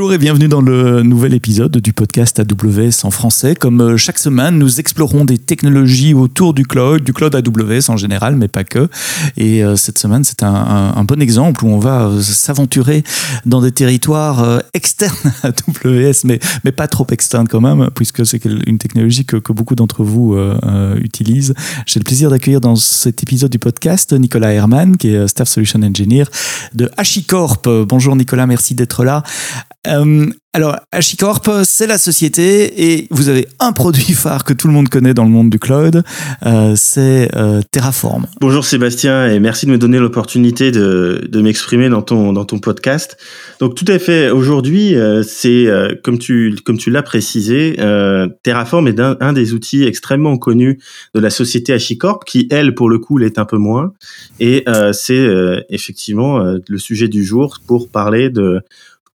Bonjour 0.00 0.14
et 0.14 0.18
bienvenue 0.18 0.48
dans 0.48 0.62
le 0.62 1.02
nouvel 1.02 1.34
épisode 1.34 1.76
du 1.76 1.92
podcast 1.92 2.40
AWS 2.40 3.04
en 3.04 3.10
français. 3.10 3.54
Comme 3.54 3.82
euh, 3.82 3.96
chaque 3.98 4.18
semaine, 4.18 4.56
nous 4.56 4.80
explorons 4.80 5.26
des 5.26 5.36
technologies 5.36 6.14
autour 6.14 6.54
du 6.54 6.64
cloud, 6.64 7.04
du 7.04 7.12
cloud 7.12 7.34
AWS 7.34 7.90
en 7.90 7.98
général, 7.98 8.34
mais 8.34 8.48
pas 8.48 8.64
que. 8.64 8.88
Et 9.36 9.62
euh, 9.62 9.76
cette 9.76 9.98
semaine, 9.98 10.24
c'est 10.24 10.42
un, 10.42 11.04
bon 11.04 11.20
exemple 11.20 11.66
où 11.66 11.68
on 11.68 11.78
va 11.78 12.06
euh, 12.06 12.22
s'aventurer 12.22 13.04
dans 13.44 13.60
des 13.60 13.72
territoires 13.72 14.62
externes 14.72 15.34
à 15.42 15.48
AWS, 15.48 16.24
mais, 16.24 16.40
mais 16.64 16.72
pas 16.72 16.88
trop 16.88 17.06
externes 17.10 17.46
quand 17.46 17.60
même, 17.60 17.90
puisque 17.94 18.24
c'est 18.24 18.42
une 18.46 18.78
technologie 18.78 19.26
que, 19.26 19.36
beaucoup 19.52 19.74
d'entre 19.74 20.02
vous 20.02 20.34
utilisent. 20.96 21.52
J'ai 21.84 22.00
le 22.00 22.04
plaisir 22.04 22.30
d'accueillir 22.30 22.62
dans 22.62 22.76
cet 22.76 23.22
épisode 23.22 23.50
du 23.50 23.58
podcast 23.58 24.14
Nicolas 24.14 24.54
Herman, 24.54 24.96
qui 24.96 25.08
est 25.08 25.28
Staff 25.28 25.48
Solution 25.48 25.82
Engineer 25.82 26.24
de 26.74 26.90
HashiCorp. 26.96 27.68
Bonjour 27.86 28.16
Nicolas, 28.16 28.46
merci 28.46 28.74
d'être 28.74 29.04
là. 29.04 29.24
Euh, 29.90 30.26
alors, 30.52 30.76
HashiCorp, 30.90 31.48
c'est 31.62 31.86
la 31.86 31.96
société 31.96 32.92
et 32.92 33.06
vous 33.10 33.28
avez 33.28 33.46
un 33.60 33.72
produit 33.72 34.14
phare 34.14 34.42
que 34.42 34.52
tout 34.52 34.66
le 34.66 34.72
monde 34.72 34.88
connaît 34.88 35.14
dans 35.14 35.22
le 35.22 35.30
monde 35.30 35.48
du 35.48 35.60
cloud, 35.60 36.02
euh, 36.44 36.74
c'est 36.74 37.30
euh, 37.36 37.60
Terraform. 37.70 38.26
Bonjour 38.40 38.64
Sébastien 38.64 39.28
et 39.28 39.38
merci 39.38 39.66
de 39.66 39.70
me 39.70 39.78
donner 39.78 39.98
l'opportunité 39.98 40.72
de, 40.72 41.40
m'exprimer 41.40 41.88
dans 41.88 42.02
ton, 42.02 42.32
dans 42.32 42.44
ton 42.44 42.58
podcast. 42.58 43.16
Donc 43.60 43.76
tout 43.76 43.84
à 43.86 44.00
fait, 44.00 44.30
aujourd'hui, 44.30 44.96
c'est 45.22 45.68
comme 46.02 46.18
tu, 46.18 46.56
comme 46.64 46.78
tu 46.78 46.90
l'as 46.90 47.02
précisé, 47.02 47.76
Terraform 48.42 48.88
est 48.88 48.98
un, 48.98 49.16
un, 49.20 49.32
des 49.32 49.54
outils 49.54 49.84
extrêmement 49.84 50.36
connus 50.36 50.80
de 51.14 51.20
la 51.20 51.30
société 51.30 51.72
HashiCorp 51.72 52.24
qui, 52.24 52.48
elle, 52.50 52.74
pour 52.74 52.90
le 52.90 52.98
coup, 52.98 53.18
l'est 53.18 53.38
un 53.38 53.44
peu 53.44 53.56
moins. 53.56 53.92
Et 54.40 54.64
c'est 54.92 55.64
effectivement 55.68 56.40
le 56.40 56.78
sujet 56.78 57.08
du 57.08 57.24
jour 57.24 57.58
pour 57.66 57.88
parler 57.88 58.30
de 58.30 58.62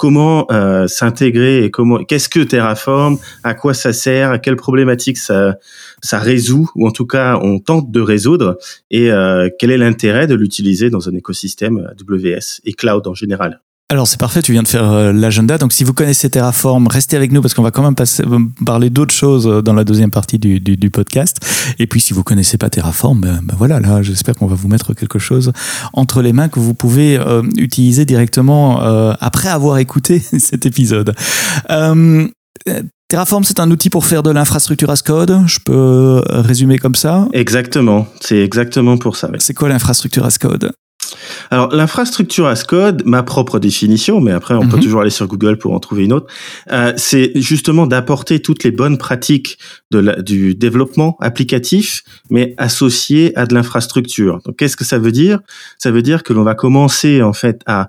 comment 0.03 0.50
euh, 0.50 0.89
s'intégrer 0.89 1.62
et 1.62 1.70
comment 1.70 2.03
qu'est-ce 2.03 2.28
que 2.28 2.41
Terraform, 2.41 3.19
à 3.45 3.55
quoi 3.55 3.72
ça 3.72 3.92
sert, 3.92 4.33
à 4.33 4.41
quelles 4.41 4.56
problématiques 4.56 5.17
ça 5.17 5.58
ça 6.03 6.19
résout 6.19 6.69
ou 6.75 6.89
en 6.89 6.91
tout 6.91 7.06
cas 7.06 7.39
on 7.41 7.61
tente 7.61 7.92
de 7.92 8.00
résoudre 8.00 8.58
et 8.91 9.12
euh, 9.12 9.48
quel 9.61 9.70
est 9.70 9.78
l'intérêt 9.78 10.27
de 10.27 10.34
l'utiliser 10.34 10.91
dans 10.91 11.08
un 11.08 11.14
écosystème 11.14 11.89
AWS 11.89 12.62
et 12.64 12.73
cloud 12.73 13.06
en 13.06 13.14
général? 13.14 13.61
Alors 13.92 14.08
c'est 14.08 14.18
parfait, 14.18 14.40
tu 14.40 14.52
viens 14.52 14.62
de 14.62 14.68
faire 14.68 14.90
euh, 14.90 15.12
l'agenda. 15.12 15.58
Donc 15.58 15.74
si 15.74 15.84
vous 15.84 15.92
connaissez 15.92 16.30
Terraform, 16.30 16.88
restez 16.88 17.14
avec 17.14 17.30
nous 17.30 17.42
parce 17.42 17.52
qu'on 17.52 17.62
va 17.62 17.70
quand 17.70 17.82
même 17.82 17.94
passer, 17.94 18.22
euh, 18.22 18.38
parler 18.64 18.88
d'autres 18.88 19.12
choses 19.12 19.46
euh, 19.46 19.60
dans 19.60 19.74
la 19.74 19.84
deuxième 19.84 20.10
partie 20.10 20.38
du, 20.38 20.60
du, 20.60 20.90
podcast. 20.90 21.36
Et 21.78 21.86
puis 21.86 22.00
si 22.00 22.14
vous 22.14 22.22
connaissez 22.22 22.56
pas 22.56 22.70
Terraform, 22.70 23.20
ben, 23.20 23.40
ben 23.42 23.54
voilà, 23.54 23.80
là 23.80 24.00
j'espère 24.00 24.34
qu'on 24.34 24.46
va 24.46 24.54
vous 24.54 24.68
mettre 24.68 24.94
quelque 24.94 25.18
chose 25.18 25.52
entre 25.92 26.22
les 26.22 26.32
mains 26.32 26.48
que 26.48 26.58
vous 26.58 26.72
pouvez 26.72 27.20
utiliser 27.58 28.06
directement 28.06 28.80
après 29.20 29.50
avoir 29.50 29.76
écouté 29.76 30.20
cet 30.38 30.64
épisode. 30.64 31.14
Terraform, 33.08 33.44
c'est 33.44 33.60
un 33.60 33.70
outil 33.70 33.90
pour 33.90 34.06
faire 34.06 34.22
de 34.22 34.30
l'infrastructure 34.30 34.88
as 34.88 35.02
code. 35.02 35.42
Je 35.46 35.58
peux 35.62 36.22
résumer 36.28 36.78
comme 36.78 36.94
ça? 36.94 37.28
Exactement, 37.34 38.06
c'est 38.20 38.42
exactement 38.42 38.96
pour 38.96 39.16
ça. 39.16 39.28
C'est 39.38 39.54
quoi 39.54 39.68
l'infrastructure 39.68 40.24
as 40.24 40.38
code? 40.38 40.72
Alors 41.50 41.74
l'infrastructure 41.74 42.46
as 42.46 42.64
code, 42.64 43.02
ma 43.05 43.22
propre 43.22 43.58
définition, 43.58 44.20
mais 44.20 44.32
après 44.32 44.55
on 44.55 44.68
peut 44.68 44.77
mhm. 44.77 44.82
toujours 44.82 45.00
aller 45.02 45.10
sur 45.10 45.27
Google 45.27 45.58
pour 45.58 45.72
en 45.72 45.80
trouver 45.80 46.05
une 46.05 46.12
autre, 46.12 46.27
euh, 46.70 46.92
c'est 46.96 47.32
justement 47.34 47.86
d'apporter 47.86 48.41
toutes 48.41 48.64
les 48.64 48.70
bonnes 48.70 48.98
pratiques 48.98 49.58
de 49.90 49.98
la, 49.98 50.22
du 50.22 50.55
développement 50.55 51.16
applicatif, 51.20 52.02
mais 52.30 52.55
associées 52.58 53.36
à 53.36 53.46
de 53.46 53.55
l'infrastructure. 53.55 54.40
Donc 54.44 54.56
qu'est-ce 54.56 54.77
que 54.77 54.84
ça 54.84 54.98
veut 54.98 55.12
dire? 55.12 55.40
Ça 55.78 55.90
veut 55.90 56.02
dire 56.02 56.22
que 56.22 56.33
l'on 56.33 56.42
va 56.42 56.55
commencer 56.55 57.22
en 57.22 57.33
fait 57.33 57.60
à 57.66 57.88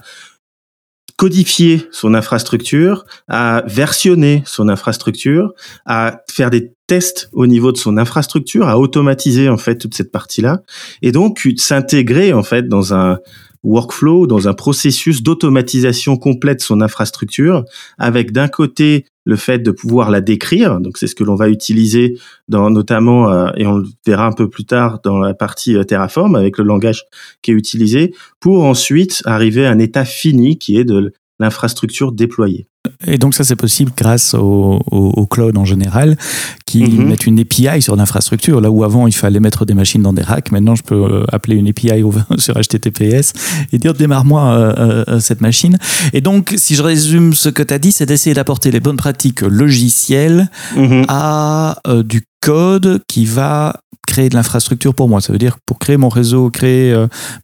codifier 1.23 1.87
son 1.89 2.15
infrastructure, 2.15 3.05
à 3.29 3.63
versionner 3.65 4.43
son 4.45 4.67
infrastructure, 4.67 5.53
à 5.85 6.21
faire 6.29 6.49
des 6.49 6.73
tests 6.85 7.29
au 7.31 7.47
niveau 7.47 7.71
de 7.71 7.77
son 7.77 7.95
infrastructure, 7.95 8.67
à 8.67 8.77
automatiser 8.77 9.47
en 9.47 9.55
fait 9.55 9.77
toute 9.77 9.93
cette 9.93 10.11
partie-là, 10.11 10.63
et 11.01 11.13
donc 11.13 11.47
s'intégrer 11.55 12.33
en 12.33 12.43
fait 12.43 12.67
dans 12.67 12.93
un 12.93 13.19
workflow, 13.63 14.27
dans 14.27 14.47
un 14.47 14.53
processus 14.53 15.23
d'automatisation 15.23 16.17
complète 16.17 16.59
de 16.59 16.63
son 16.63 16.81
infrastructure, 16.81 17.63
avec 17.97 18.31
d'un 18.31 18.47
côté 18.47 19.05
le 19.25 19.35
fait 19.37 19.59
de 19.59 19.71
pouvoir 19.71 20.11
la 20.11 20.19
décrire, 20.19 20.81
donc 20.81 20.97
c'est 20.97 21.07
ce 21.07 21.15
que 21.15 21.23
l'on 21.23 21.35
va 21.35 21.47
utiliser 21.47 22.17
dans 22.49 22.69
notamment 22.69 23.31
euh, 23.31 23.51
et 23.55 23.65
on 23.65 23.77
le 23.77 23.87
verra 24.05 24.27
un 24.27 24.33
peu 24.33 24.49
plus 24.49 24.65
tard 24.65 24.99
dans 25.03 25.17
la 25.17 25.33
partie 25.33 25.77
euh, 25.77 25.83
Terraform 25.83 26.35
avec 26.35 26.57
le 26.57 26.65
langage 26.65 27.05
qui 27.41 27.51
est 27.51 27.53
utilisé, 27.53 28.13
pour 28.41 28.65
ensuite 28.65 29.21
arriver 29.25 29.65
à 29.65 29.71
un 29.71 29.79
état 29.79 30.03
fini 30.03 30.57
qui 30.57 30.77
est 30.77 30.83
de 30.83 31.13
l'infrastructure 31.39 32.11
déployée. 32.11 32.67
Et 33.07 33.17
donc 33.17 33.33
ça 33.33 33.45
c'est 33.45 33.55
possible 33.55 33.91
grâce 33.95 34.33
au, 34.33 34.81
au, 34.91 35.25
cloud 35.25 35.57
en 35.57 35.63
général 35.63 36.17
qui 36.65 36.83
mhm. 36.83 37.07
mettent 37.07 37.25
une 37.25 37.39
API 37.39 37.81
sur 37.81 37.95
l'infrastructure. 37.95 38.59
Là 38.59 38.69
où 38.71 38.83
avant 38.83 39.07
il 39.07 39.13
fallait 39.13 39.39
mettre 39.39 39.65
des 39.65 39.73
machines 39.73 40.01
dans 40.01 40.11
des 40.11 40.21
racks, 40.21 40.51
maintenant 40.51 40.75
je 40.75 40.83
peux 40.83 40.95
euh, 40.95 41.25
appeler 41.31 41.55
une 41.55 41.69
API 41.69 42.03
sur 42.37 42.55
HTTPS 42.55 43.33
et 43.71 43.77
dire 43.77 43.93
démarre-moi 43.93 44.43
euh, 44.43 45.03
euh, 45.07 45.19
cette 45.21 45.39
machine. 45.39 45.77
Et 46.11 46.19
donc 46.19 46.53
si 46.57 46.75
je 46.75 46.83
résume 46.83 47.33
ce 47.33 47.47
que 47.47 47.63
tu 47.63 47.73
as 47.73 47.79
dit, 47.79 47.93
c'est 47.93 48.05
d'essayer 48.05 48.33
d'apporter 48.33 48.69
les 48.69 48.81
bonnes 48.81 48.97
pratiques 48.97 49.41
logicielles 49.41 50.49
mhm. 50.75 51.05
à 51.07 51.79
du 52.03 52.23
code 52.41 53.01
qui 53.07 53.25
va 53.25 53.79
créer 54.07 54.27
de 54.27 54.35
l'infrastructure 54.35 54.93
pour 54.93 55.07
moi. 55.07 55.21
Ça 55.21 55.31
veut 55.31 55.39
dire 55.39 55.57
pour 55.65 55.79
créer 55.79 55.95
mon 55.95 56.09
réseau, 56.09 56.49
créer 56.49 56.93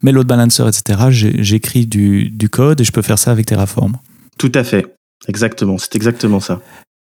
mes 0.02 0.12
load 0.12 0.26
balancers, 0.26 0.68
etc. 0.68 1.06
J'écris 1.08 1.86
du, 1.86 2.28
du 2.28 2.50
code 2.50 2.80
et 2.82 2.84
je 2.84 2.92
peux 2.92 3.02
faire 3.02 3.18
ça 3.18 3.30
avec 3.30 3.46
Terraform. 3.46 3.96
Tout 4.38 4.52
à 4.54 4.64
fait. 4.64 4.99
Exactement, 5.28 5.78
c'est 5.78 5.94
exactement 5.96 6.40
ça 6.40 6.60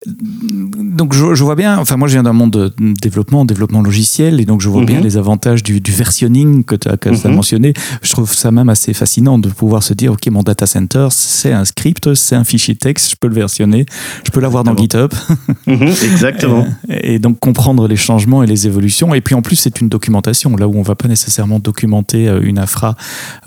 donc 0.06 1.14
je, 1.14 1.34
je, 1.34 1.44
vois 1.44 1.56
bien, 1.56 1.78
enfin 1.78 1.96
moi 1.96 2.08
je 2.08 2.14
viens 2.14 2.22
d'un 2.22 2.32
monde 2.32 2.50
de 2.50 2.72
développement, 3.00 3.44
développement 3.44 3.82
logiciel, 3.82 4.40
et 4.40 4.44
donc 4.44 4.60
je 4.60 4.68
vois 4.68 4.84
bien 4.84 4.98
mhm. 4.98 5.04
les 5.04 5.16
avantages 5.16 5.62
du, 5.62 5.80
du 5.80 5.92
versionning 5.92 6.64
que 6.64 6.74
tu 6.76 6.88
as, 6.88 6.92
as, 6.92 7.28
mhm. 7.28 7.34
mentionné. 7.34 7.72
Je 8.02 8.12
trouve 8.12 8.32
ça 8.32 8.50
même 8.50 8.68
assez 8.68 8.94
fascinant 8.94 9.38
de 9.38 9.48
pouvoir 9.48 9.82
se 9.82 9.94
dire, 9.94 10.12
ok, 10.12 10.26
mon 10.28 10.42
data 10.42 10.66
center, 10.66 11.08
c'est 11.10 11.52
un 11.52 11.64
script, 11.64 12.14
c'est 12.14 12.36
un 12.36 12.44
fichier 12.44 12.76
texte, 12.76 13.10
je 13.10 13.16
peux 13.18 13.28
le 13.28 13.34
versionner, 13.34 13.86
je 14.24 14.30
peux 14.30 14.40
l'avoir 14.40 14.64
dans 14.64 14.76
GitHub. 14.76 15.12
Mhm, 15.66 15.88
exactement. 16.04 16.64
et, 16.88 17.18
donc 17.18 17.40
comprendre 17.40 17.88
les 17.88 17.96
changements 17.96 18.42
et 18.42 18.46
les 18.46 18.66
évolutions. 18.66 19.14
Et 19.14 19.20
puis 19.20 19.34
en 19.34 19.42
plus, 19.42 19.56
c'est 19.56 19.80
une 19.80 19.88
documentation, 19.88 20.56
là 20.56 20.68
où 20.68 20.76
on 20.76 20.82
va 20.82 20.94
pas 20.94 21.08
nécessairement 21.08 21.58
documenter 21.58 22.28
euh, 22.28 22.40
une 22.42 22.58
infra 22.58 22.94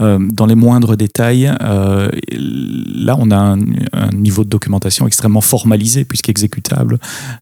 euh, 0.01 0.19
dans 0.19 0.45
les 0.45 0.55
moindres 0.55 0.97
détails. 0.97 1.51
Euh, 1.61 2.09
là, 2.31 3.15
on 3.17 3.31
a 3.31 3.37
un, 3.37 3.59
un, 3.93 4.09
niveau 4.13 4.43
de 4.43 4.49
documentation 4.49 5.07
extrêmement 5.07 5.41
formalisé, 5.41 6.03
puisqu'il 6.03 6.31
exécutable. 6.49 6.97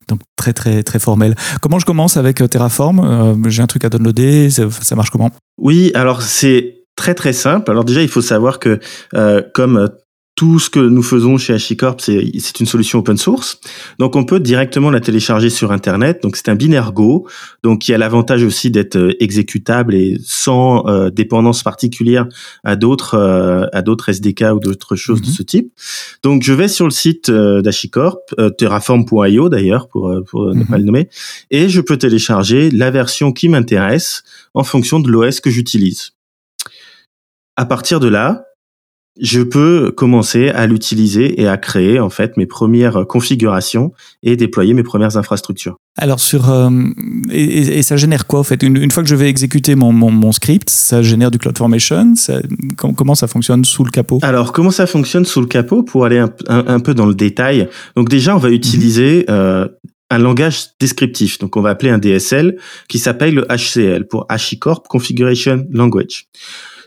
Donc 0.08 0.20
très 0.36 0.54
très 0.54 0.84
très 0.84 1.00
formel. 1.00 1.36
Comment 1.62 1.80
je 1.80 1.86
commence 1.86 2.18
avec 2.18 2.42
euh, 2.42 2.48
Terraform? 2.48 3.00
Euh, 3.00 3.50
J'ai 3.50 3.62
un 3.62 3.68
truc 3.68 3.86
à 3.86 3.90
downloader, 3.90 4.50
ça, 4.50 4.96
marche 4.96 5.10
comment? 5.10 5.32
Oui, 5.58 5.92
alors 5.96 6.22
c'est 6.22 6.84
très 6.96 7.14
très 7.14 7.34
simple. 7.34 7.72
Alors 7.72 7.86
déjà, 7.86 8.02
il 8.02 8.10
faut 8.10 8.22
savoir 8.22 8.60
que 8.60 8.80
euh, 9.14 9.42
comme 9.54 9.90
tout 10.38 10.60
ce 10.60 10.70
que 10.70 10.80
nous 10.80 11.02
faisons 11.02 11.40
chez 11.40 11.54
HashiCorp, 11.54 12.00
c'est, 12.00 12.32
c'est 12.38 12.60
une 12.60 12.68
solution 12.68 13.00
open 13.00 13.18
source. 13.18 13.60
Donc, 13.98 14.16
on 14.16 14.24
peut 14.24 14.40
directement 14.40 14.92
la 14.92 15.00
télécharger 15.00 15.50
sur 15.50 15.72
Internet. 15.72 16.22
Donc, 16.22 16.36
c'est 16.36 16.48
un 16.48 16.54
binaire 16.54 16.94
Go. 16.94 17.28
Donc, 17.64 17.88
il 17.88 17.92
y 17.92 17.96
a 17.96 17.98
l'avantage 17.98 18.44
aussi 18.44 18.70
d'être 18.70 18.98
euh, 18.98 19.16
exécutable 19.20 19.96
et 19.96 20.16
sans 20.24 20.88
euh, 20.88 21.10
dépendance 21.10 21.64
particulière 21.64 22.28
à 22.64 22.76
d'autres, 22.76 23.16
euh, 23.16 23.66
à 23.74 23.82
d'autres 23.82 24.10
SDK 24.10 24.44
ou 24.54 24.60
d'autres 24.60 24.96
choses 24.96 25.22
de 25.22 25.28
mhm. 25.28 25.34
ce 25.34 25.42
type. 25.42 25.74
Donc, 26.22 26.44
je 26.44 26.54
vais 26.54 26.68
sur 26.68 26.86
le 26.86 26.92
site 26.92 27.32
d'HashiCorp, 27.32 28.36
terraform.io 28.60 29.50
d'ailleurs, 29.50 29.88
pour, 29.88 30.14
pour 30.30 30.54
ne 30.54 30.64
pas 30.66 30.76
mhm. 30.76 30.78
le 30.78 30.84
nommer, 30.84 31.10
et 31.50 31.68
je 31.68 31.82
peux 31.82 31.98
télécharger 31.98 32.70
la 32.70 32.92
version 32.92 33.32
qui 33.32 33.50
m'intéresse 33.50 34.22
en 34.54 34.64
fonction 34.64 35.00
de 35.00 35.10
l'OS 35.10 35.40
que 35.40 35.50
j'utilise. 35.50 36.12
À 37.56 37.66
partir 37.66 38.00
de 38.00 38.08
là, 38.08 38.47
je 39.20 39.42
peux 39.42 39.92
commencer 39.92 40.50
à 40.50 40.68
l'utiliser 40.68 41.42
et 41.42 41.48
à 41.48 41.58
créer 41.58 42.00
en 42.00 42.10
fait 42.10 42.38
mes 42.38 42.46
premières 42.46 43.06
configurations 43.08 43.92
et 44.24 44.36
déployer 44.36 44.74
mes 44.74 44.84
premières 44.84 45.18
infrastructures. 45.18 45.78
Alors 45.98 46.20
sur 46.20 46.52
euh, 46.52 46.70
et, 47.32 47.82
ça 47.82 47.98
génère 47.98 48.28
quoi 48.28 48.40
en 48.40 48.44
fait? 48.44 48.62
Une, 48.62 48.92
fois 48.92 49.02
que 49.04 49.10
je 49.10 49.16
vais 49.16 49.30
exécuter 49.30 49.76
mon, 49.76 49.92
mon, 49.92 50.32
script, 50.32 50.70
ça 50.70 51.02
génère 51.02 51.32
du 51.32 51.40
CloudFormation? 51.40 52.16
Ça, 52.16 52.42
comment 52.78 53.16
ça 53.16 53.28
fonctionne 53.28 53.66
sous 53.66 53.84
le 53.84 53.90
capot? 53.90 54.20
Alors 54.22 54.54
comment 54.54 54.72
ça 54.72 54.86
fonctionne 54.86 55.26
sous 55.26 55.42
le 55.42 55.48
capot? 55.48 55.84
Pour 55.84 56.06
aller 56.06 56.20
un, 56.20 56.32
un, 56.48 56.80
peu 56.80 56.94
dans 56.94 57.08
le 57.08 57.16
détail. 57.16 57.68
Donc 57.96 58.10
déjà 58.10 58.36
on 58.36 58.40
va 58.40 58.52
utiliser 58.52 59.20
mhm. 59.20 59.26
euh, 59.30 59.68
un 60.12 60.18
langage 60.20 60.68
descriptif. 60.80 61.40
Donc 61.40 61.58
on 61.58 61.62
va 61.62 61.72
appeler 61.72 61.92
un 61.92 61.98
DSL 61.98 62.58
qui 62.88 63.00
s'appelle 63.00 63.34
le 63.34 63.48
HCL 63.50 64.08
pour 64.08 64.26
HashiCorp 64.30 64.88
Configuration 64.88 65.66
Language. 65.72 66.28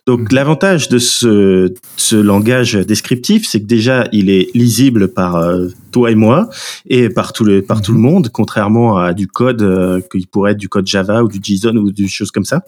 Donc 0.07 0.33
l'avantage 0.33 0.89
de 0.89 0.99
ce, 0.99 1.73
ce, 1.97 2.17
langage 2.17 2.75
descriptif, 2.75 3.47
c'est 3.47 3.61
que 3.61 3.67
déjà 3.67 4.09
il 4.13 4.31
est 4.31 4.49
lisible 4.55 5.09
par 5.09 5.37
euh, 5.37 5.69
toi 5.93 6.11
et 6.11 6.15
moi 6.15 6.49
et 6.87 7.09
par 7.09 7.33
tout 7.33 7.45
le 7.45 7.63
par 7.63 7.83
tout 7.83 7.93
le 7.93 7.99
mhm. 7.99 8.05
monde, 8.05 8.29
contrairement 8.33 8.97
à 8.97 9.13
du 9.13 9.27
code 9.27 9.63
euh, 9.63 10.01
qui 10.11 10.27
pourrait 10.27 10.53
être 10.53 10.59
du 10.59 10.69
code 10.69 10.87
Java 10.87 11.23
ou 11.23 11.29
du 11.29 11.39
JSON 11.43 11.77
ou 11.77 11.93
des 11.93 12.09
choses 12.09 12.31
comme 12.31 12.45
ça. 12.45 12.63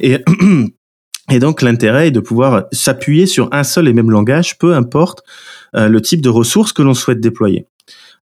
Et 0.00 0.18
et 1.30 1.38
donc 1.38 1.62
l'intérêt 1.62 2.08
est 2.08 2.12
de 2.12 2.20
pouvoir 2.20 2.64
s'appuyer 2.72 3.26
sur 3.26 3.48
un 3.52 3.64
seul 3.64 3.88
et 3.88 3.92
même 3.92 4.10
langage, 4.10 4.58
peu 4.58 4.74
importe 4.74 5.22
le 5.74 6.00
type 6.00 6.22
de 6.22 6.30
ressources 6.30 6.72
que 6.72 6.80
l'on 6.80 6.94
souhaite 6.94 7.20
déployer. 7.20 7.66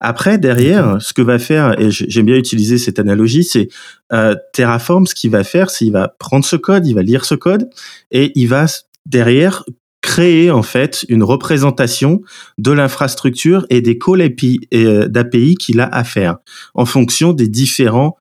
Après, 0.05 0.37
derrière, 0.37 1.01
ce 1.01 1.13
que 1.13 1.23
va 1.23 1.39
faire, 1.39 1.81
et 1.81 1.93
j'aime 1.93 2.27
bien 2.27 2.35
utiliser 2.35 2.77
cette 2.77 2.99
analogie, 2.99 3.45
c'est 3.45 3.69
euh, 4.13 4.35
Terraform, 4.53 5.07
ce 5.07 5.15
qu'il 5.15 5.31
va 5.31 5.45
faire, 5.45 5.71
c'est 5.71 5.87
il 5.87 5.93
va 5.93 6.09
prendre 6.09 6.45
ce 6.45 6.57
code, 6.57 6.85
il 6.89 6.95
va 6.95 7.03
lire 7.03 7.25
ce 7.25 7.37
code, 7.37 7.71
et 8.11 8.33
il 8.35 8.49
va 8.49 8.67
derrière 9.07 9.65
créer 10.01 10.51
en 10.51 10.65
fait 10.65 11.07
une 11.09 11.23
représentation 11.23 12.21
de 12.59 12.73
l'infrastructure 12.73 13.65
et 13.71 13.81
des 13.81 13.97
calls 13.97 14.35
euh, 14.75 15.07
d'API 15.07 15.55
qu'il 15.55 15.79
a 15.79 15.87
à 15.87 16.03
faire 16.03 16.39
en 16.75 16.85
fonction 16.85 17.33
des 17.33 17.47
différentes 17.47 18.17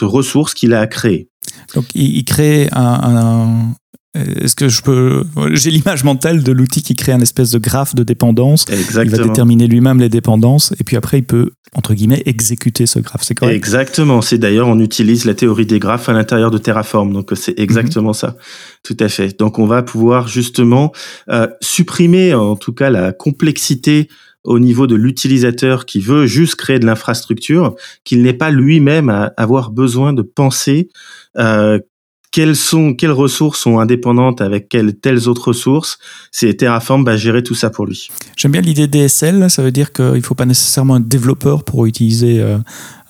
ressources 0.00 0.54
qu'il 0.54 0.72
a 0.72 0.80
à 0.80 0.86
créer. 0.86 1.28
Donc 1.74 1.84
il, 1.94 2.24
crée 2.24 2.68
un, 2.72 3.74
est-ce 4.42 4.56
que 4.56 4.68
je 4.68 4.82
peux. 4.82 5.24
J'ai 5.52 5.70
l'image 5.70 6.04
mentale 6.04 6.42
de 6.42 6.52
l'outil 6.52 6.82
qui 6.82 6.94
crée 6.94 7.12
un 7.12 7.20
espèce 7.20 7.50
de 7.50 7.58
graphe 7.58 7.94
de 7.94 8.02
dépendance. 8.02 8.64
Exactement. 8.70 9.04
Il 9.04 9.10
va 9.10 9.28
déterminer 9.28 9.66
lui-même 9.66 9.98
les 9.98 10.08
dépendances 10.08 10.72
et 10.78 10.84
puis 10.84 10.96
après 10.96 11.18
il 11.18 11.24
peut, 11.24 11.50
entre 11.74 11.94
guillemets, 11.94 12.22
exécuter 12.26 12.86
ce 12.86 12.98
graphe. 12.98 13.22
C'est 13.22 13.34
correct? 13.34 13.54
Exactement. 13.54 14.22
C'est 14.22 14.38
d'ailleurs, 14.38 14.68
on 14.68 14.78
utilise 14.78 15.24
la 15.24 15.34
théorie 15.34 15.66
des 15.66 15.78
graphes 15.78 16.08
à 16.08 16.12
l'intérieur 16.12 16.50
de 16.50 16.58
Terraform. 16.58 17.12
Donc 17.12 17.30
c'est 17.34 17.58
exactement 17.58 18.10
mhm. 18.10 18.14
ça. 18.14 18.36
Tout 18.82 18.96
à 19.00 19.08
fait. 19.08 19.38
Donc 19.38 19.58
on 19.58 19.66
va 19.66 19.82
pouvoir 19.82 20.28
justement 20.28 20.92
euh, 21.30 21.46
supprimer 21.60 22.34
en 22.34 22.56
tout 22.56 22.72
cas 22.72 22.90
la 22.90 23.12
complexité 23.12 24.08
au 24.46 24.60
niveau 24.60 24.86
de 24.86 24.94
l'utilisateur 24.94 25.86
qui 25.86 26.00
veut 26.00 26.26
juste 26.26 26.54
créer 26.54 26.78
de 26.78 26.86
l'infrastructure, 26.86 27.74
qu'il 28.04 28.22
n'ait 28.22 28.32
pas 28.32 28.50
lui-même 28.50 29.08
à 29.08 29.32
avoir 29.36 29.70
besoin 29.70 30.12
de 30.12 30.22
penser 30.22 30.88
euh, 31.36 31.80
quelles 32.36 32.54
sont 32.54 32.92
quelles 32.92 33.12
ressources 33.12 33.60
sont 33.60 33.78
indépendantes 33.78 34.42
avec 34.42 34.68
quelles 34.68 34.94
telles 34.94 35.26
autres 35.26 35.48
ressources 35.48 35.98
c'est 36.30 36.52
Terraform 36.52 37.02
va 37.02 37.16
gérer 37.16 37.42
tout 37.42 37.54
ça 37.54 37.70
pour 37.70 37.86
lui. 37.86 38.08
J'aime 38.36 38.52
bien 38.52 38.60
l'idée 38.60 38.86
DSL 38.86 39.48
ça 39.48 39.62
veut 39.62 39.72
dire 39.72 39.90
qu'il 39.90 40.20
faut 40.20 40.34
pas 40.34 40.44
nécessairement 40.44 40.96
un 40.96 41.00
développeur 41.00 41.64
pour 41.64 41.86
utiliser 41.86 42.42
euh, 42.42 42.58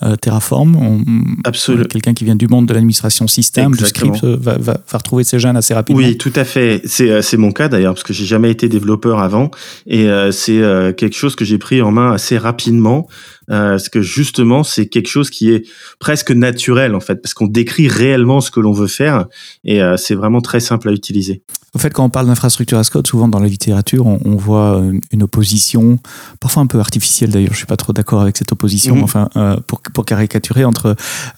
euh, 0.04 0.14
Terraform. 0.14 1.02
Absolument 1.42 1.82
euh, 1.82 1.88
quelqu'un 1.88 2.14
qui 2.14 2.22
vient 2.22 2.36
du 2.36 2.46
monde 2.46 2.66
de 2.66 2.74
l'administration 2.74 3.26
système 3.26 3.74
du 3.74 3.84
script 3.84 4.22
va, 4.22 4.58
va, 4.58 4.78
va, 4.88 4.98
retrouver 4.98 5.24
ses 5.24 5.40
gènes 5.40 5.56
assez 5.56 5.74
rapidement. 5.74 6.02
Oui 6.02 6.16
tout 6.16 6.32
à 6.36 6.44
fait. 6.44 6.82
C'est 6.84 7.20
c'est 7.20 7.36
mon 7.36 7.50
cas 7.50 7.66
d'ailleurs 7.66 7.94
parce 7.94 8.04
que 8.04 8.12
j'ai 8.12 8.26
jamais 8.26 8.52
été 8.52 8.68
développeur 8.68 9.18
avant. 9.18 9.50
Et 9.88 10.06
c'est 10.30 10.60
quelque 10.96 11.16
chose 11.16 11.34
que 11.34 11.44
j'ai 11.44 11.58
pris 11.58 11.82
en 11.82 11.90
main 11.90 12.12
assez 12.12 12.38
rapidement 12.38 13.08
euh, 13.50 13.70
parce 13.70 13.88
que 13.88 14.02
justement 14.02 14.62
c'est 14.64 14.86
quelque 14.86 15.08
chose 15.08 15.30
qui 15.30 15.50
est 15.50 15.66
presque 15.98 16.30
naturel 16.30 16.94
en 16.94 17.00
fait, 17.00 17.16
parce 17.16 17.34
qu'on 17.34 17.46
décrit 17.46 17.88
réellement 17.88 18.40
ce 18.40 18.50
que 18.50 18.60
l'on 18.60 18.72
veut 18.72 18.86
faire 18.86 19.26
et 19.64 19.82
euh, 19.82 19.96
c'est 19.96 20.14
vraiment 20.14 20.40
très 20.40 20.60
simple 20.60 20.88
à 20.88 20.92
utiliser. 20.92 21.42
En 21.76 21.78
fait, 21.78 21.90
quand 21.90 22.04
on 22.06 22.08
parle 22.08 22.26
d'infrastructure 22.26 22.78
as 22.78 22.88
code, 22.88 23.06
souvent 23.06 23.28
dans 23.28 23.38
la 23.38 23.48
littérature, 23.48 24.06
on, 24.06 24.18
on, 24.24 24.34
voit 24.34 24.78
euh, 24.80 24.98
une 25.12 25.22
opposition, 25.22 25.98
parfois 26.40 26.62
un 26.62 26.66
peu 26.66 26.80
artificielle 26.80 27.28
d'ailleurs. 27.28 27.52
Je 27.52 27.58
suis 27.58 27.66
pas 27.66 27.76
trop 27.76 27.92
d'accord 27.92 28.22
avec 28.22 28.38
cette 28.38 28.50
opposition, 28.50 28.96
mhm. 28.96 29.02
enfin 29.02 29.28
euh, 29.36 29.58
pour, 29.66 29.82
pour 29.82 30.06
caricaturer 30.06 30.64
entre 30.64 30.96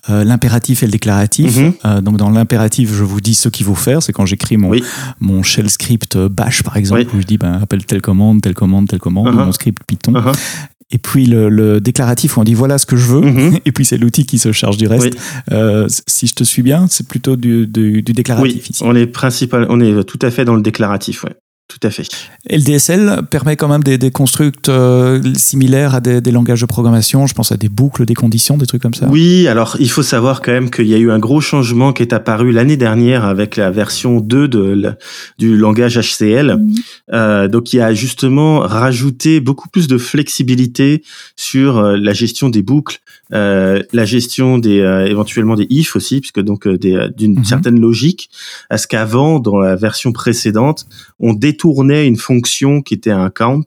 euh, 0.08 0.22
l'impératif 0.22 0.84
et 0.84 0.86
le 0.86 0.92
déclaratif. 0.92 1.56
Mhm. 1.56 1.72
Euh, 1.84 2.00
donc 2.02 2.18
dans 2.18 2.30
l'impératif, 2.30 2.94
je 2.94 3.02
vous 3.02 3.20
dis 3.20 3.34
ce 3.34 3.48
qu'il 3.48 3.66
faut 3.66 3.74
faire. 3.74 4.00
C'est 4.00 4.12
quand 4.12 4.26
j'écris 4.26 4.56
mon 4.56 4.70
mon 5.18 5.42
shell 5.42 5.68
script 5.68 6.16
Bash 6.16 6.62
par 6.62 6.76
exemple, 6.76 7.08
où 7.16 7.20
je 7.20 7.26
dis 7.26 7.36
ben 7.36 7.54
appelle 7.54 7.84
telle 7.84 8.00
commande, 8.00 8.40
telle 8.40 8.54
commande, 8.54 8.86
telle 8.86 9.00
commande, 9.00 9.34
uh-huh. 9.34 9.46
mon 9.46 9.50
script 9.50 9.82
Python. 9.88 10.12
Uh-huh 10.12 10.36
et 10.90 10.98
puis 10.98 11.26
le, 11.26 11.48
le, 11.48 11.80
déclaratif 11.80 12.36
où 12.36 12.40
on 12.40 12.44
dit 12.44 12.54
voilà 12.54 12.78
ce 12.78 12.86
que 12.86 12.96
je 12.96 13.06
veux, 13.06 13.20
mhm. 13.20 13.58
et 13.64 13.72
puis 13.72 13.84
c'est 13.84 13.98
l'outil 13.98 14.24
qui 14.26 14.38
se 14.38 14.52
charge 14.52 14.76
du 14.76 14.86
reste. 14.86 15.16
Euh, 15.52 15.86
si 16.06 16.26
je 16.26 16.34
te 16.34 16.44
suis 16.44 16.62
bien, 16.62 16.86
c'est 16.88 17.06
plutôt 17.06 17.36
du, 17.36 17.66
du, 17.66 18.02
du 18.02 18.12
déclaratif 18.12 18.68
oui, 18.70 18.76
On 18.82 18.94
est 18.94 19.06
principal, 19.06 19.66
on 19.68 19.80
est 19.80 20.04
tout 20.04 20.18
à 20.22 20.30
fait 20.30 20.44
dans 20.44 20.54
le 20.54 20.62
déclaratif, 20.62 21.24
ouais. 21.24 21.34
Tout 21.68 21.86
à 21.86 21.90
fait. 21.90 22.08
Et 22.48 22.56
le 22.56 22.62
DSL 22.62 23.20
permet 23.30 23.56
quand 23.56 23.68
même 23.68 23.84
des, 23.84 23.98
des 23.98 24.10
constructs 24.10 24.70
euh, 24.70 25.22
similaires 25.36 25.94
à 25.94 26.00
des, 26.00 26.22
des, 26.22 26.30
langages 26.32 26.62
de 26.62 26.66
programmation. 26.66 27.26
Je 27.26 27.34
pense 27.34 27.52
à 27.52 27.58
des 27.58 27.68
boucles, 27.68 28.06
des 28.06 28.14
conditions, 28.14 28.56
des 28.56 28.64
trucs 28.64 28.80
comme 28.80 28.94
ça. 28.94 29.06
Oui, 29.06 29.46
alors 29.46 29.76
il 29.78 29.90
faut 29.90 30.02
savoir 30.02 30.40
quand 30.40 30.52
même 30.52 30.70
qu'il 30.70 30.86
y 30.86 30.94
a 30.94 30.98
eu 30.98 31.10
un 31.10 31.18
gros 31.18 31.42
changement 31.42 31.92
qui 31.92 32.02
est 32.02 32.14
apparu 32.14 32.52
l'année 32.52 32.78
dernière 32.78 33.26
avec 33.26 33.56
la 33.56 33.70
version 33.70 34.20
2 34.20 34.48
de, 34.48 34.94
du 35.38 35.58
langage 35.58 36.00
HCL. 36.00 36.56
Mhm. 36.56 36.74
Euh, 37.12 37.48
donc 37.48 37.74
il 37.74 37.82
a 37.82 37.92
justement 37.92 38.60
rajouté 38.60 39.40
beaucoup 39.40 39.68
plus 39.68 39.88
de 39.88 39.98
flexibilité 39.98 41.02
sur 41.36 41.76
euh, 41.76 41.98
la 41.98 42.14
gestion 42.14 42.48
des 42.48 42.62
boucles, 42.62 43.00
euh, 43.32 43.82
la 43.92 44.04
gestion 44.04 44.58
des 44.58 44.80
euh, 44.80 45.06
éventuellement 45.06 45.54
des 45.54 45.66
if 45.70 45.96
aussi, 45.96 46.20
puisque 46.20 46.40
donc 46.40 46.66
d'une 46.68 47.38
mhm. 47.38 47.44
certaine 47.44 47.80
logique, 47.80 48.30
à 48.70 48.78
ce 48.78 48.86
qu'avant 48.86 49.40
dans 49.40 49.58
la 49.58 49.76
version 49.76 50.12
précédente, 50.12 50.86
on 51.20 51.34
dé 51.34 51.56
tourner 51.56 52.04
une 52.04 52.16
fonction 52.16 52.82
qui 52.82 52.94
était 52.94 53.10
un 53.10 53.30
count 53.30 53.64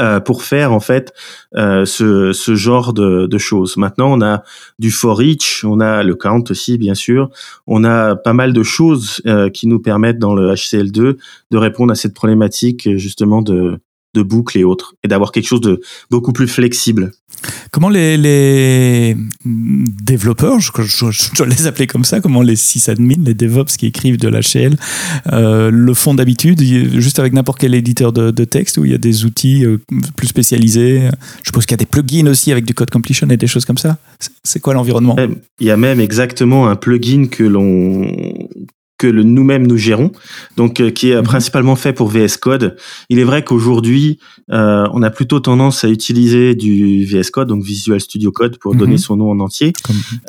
euh, 0.00 0.20
pour 0.20 0.42
faire 0.42 0.72
en 0.72 0.80
fait 0.80 1.12
euh, 1.54 1.84
ce, 1.84 2.32
ce, 2.32 2.54
genre 2.54 2.92
de, 2.92 3.26
de, 3.26 3.38
choses. 3.38 3.76
Maintenant, 3.76 4.12
on 4.12 4.22
a 4.22 4.42
du 4.78 4.90
for 4.90 5.22
each, 5.22 5.64
on 5.64 5.80
a 5.80 6.02
le 6.02 6.14
count 6.14 6.44
aussi 6.50 6.78
bien 6.78 6.94
sûr, 6.94 7.28
on 7.66 7.84
a 7.84 8.16
pas 8.16 8.32
mal 8.32 8.52
de 8.52 8.62
choses 8.62 9.20
euh, 9.26 9.50
qui 9.50 9.66
nous 9.66 9.80
permettent 9.80 10.18
dans 10.18 10.34
le 10.34 10.54
HCL2 10.54 11.16
de 11.50 11.56
répondre 11.58 11.92
à 11.92 11.94
cette 11.94 12.14
problématique 12.14 12.96
justement 12.96 13.42
de, 13.42 13.80
de 14.14 14.22
boucles 14.22 14.58
et 14.58 14.64
autres, 14.64 14.94
et 15.02 15.08
d'avoir 15.08 15.32
quelque 15.32 15.46
chose 15.46 15.60
de 15.60 15.80
beaucoup 16.10 16.32
plus 16.32 16.48
flexible. 16.48 17.12
Comment 17.70 17.88
les, 17.88 18.16
les 18.16 19.16
développeurs, 19.44 20.60
je, 20.60 20.70
je, 20.82 21.10
je, 21.10 21.44
les 21.44 21.66
appeler 21.66 21.86
comme 21.86 22.04
ça, 22.04 22.20
comment 22.20 22.42
les 22.42 22.56
sysadmins, 22.56 23.24
les 23.24 23.34
DevOps 23.34 23.76
qui 23.78 23.86
écrivent 23.86 24.18
de 24.18 24.28
l'HL, 24.28 24.76
euh, 25.32 25.70
le 25.72 25.94
font 25.94 26.14
d'habitude, 26.14 26.60
juste 26.60 27.18
avec 27.18 27.32
n'importe 27.32 27.58
quel 27.58 27.74
éditeur 27.74 28.12
de, 28.12 28.30
de, 28.30 28.44
texte, 28.44 28.76
où 28.78 28.84
il 28.84 28.92
y 28.92 28.94
a 28.94 28.98
des 28.98 29.24
outils 29.24 29.64
euh, 29.64 29.78
plus 30.16 30.28
spécialisés 30.28 31.08
Je 31.42 31.48
suppose 31.48 31.64
qu'il 31.66 31.72
y 31.72 31.80
a 31.80 31.84
des 31.84 31.86
plugins 31.86 32.26
aussi 32.26 32.52
avec 32.52 32.64
du 32.64 32.74
code 32.74 32.90
completion 32.90 33.28
et 33.30 33.36
des 33.36 33.46
choses 33.46 33.64
comme 33.64 33.78
ça. 33.78 33.98
C'est 34.44 34.60
quoi 34.60 34.74
l'environnement? 34.74 35.16
Il 35.58 35.66
y 35.66 35.70
a 35.70 35.76
même 35.76 36.00
exactement 36.00 36.68
un 36.68 36.76
plugin 36.76 37.26
que 37.28 37.44
l'on 37.44 38.06
que 39.02 39.08
nous-mêmes 39.08 39.66
nous 39.66 39.76
gérons, 39.76 40.12
donc 40.56 40.78
euh, 40.78 40.90
qui 40.90 41.10
est 41.10 41.16
mhm. 41.16 41.24
principalement 41.24 41.74
fait 41.74 41.92
pour 41.92 42.06
VS 42.06 42.36
Code. 42.40 42.76
Il 43.08 43.18
est 43.18 43.24
vrai 43.24 43.42
qu'aujourd'hui, 43.42 44.20
euh, 44.52 44.86
on 44.92 45.02
a 45.02 45.10
plutôt 45.10 45.40
tendance 45.40 45.82
à 45.82 45.88
utiliser 45.88 46.54
du 46.54 47.04
VS 47.04 47.30
Code, 47.32 47.48
donc 47.48 47.64
Visual 47.64 48.00
Studio 48.00 48.30
Code, 48.30 48.58
pour 48.58 48.76
donner 48.76 48.92
mhm. 48.92 48.98
son 48.98 49.16
nom 49.16 49.30
en 49.30 49.40
entier, 49.40 49.72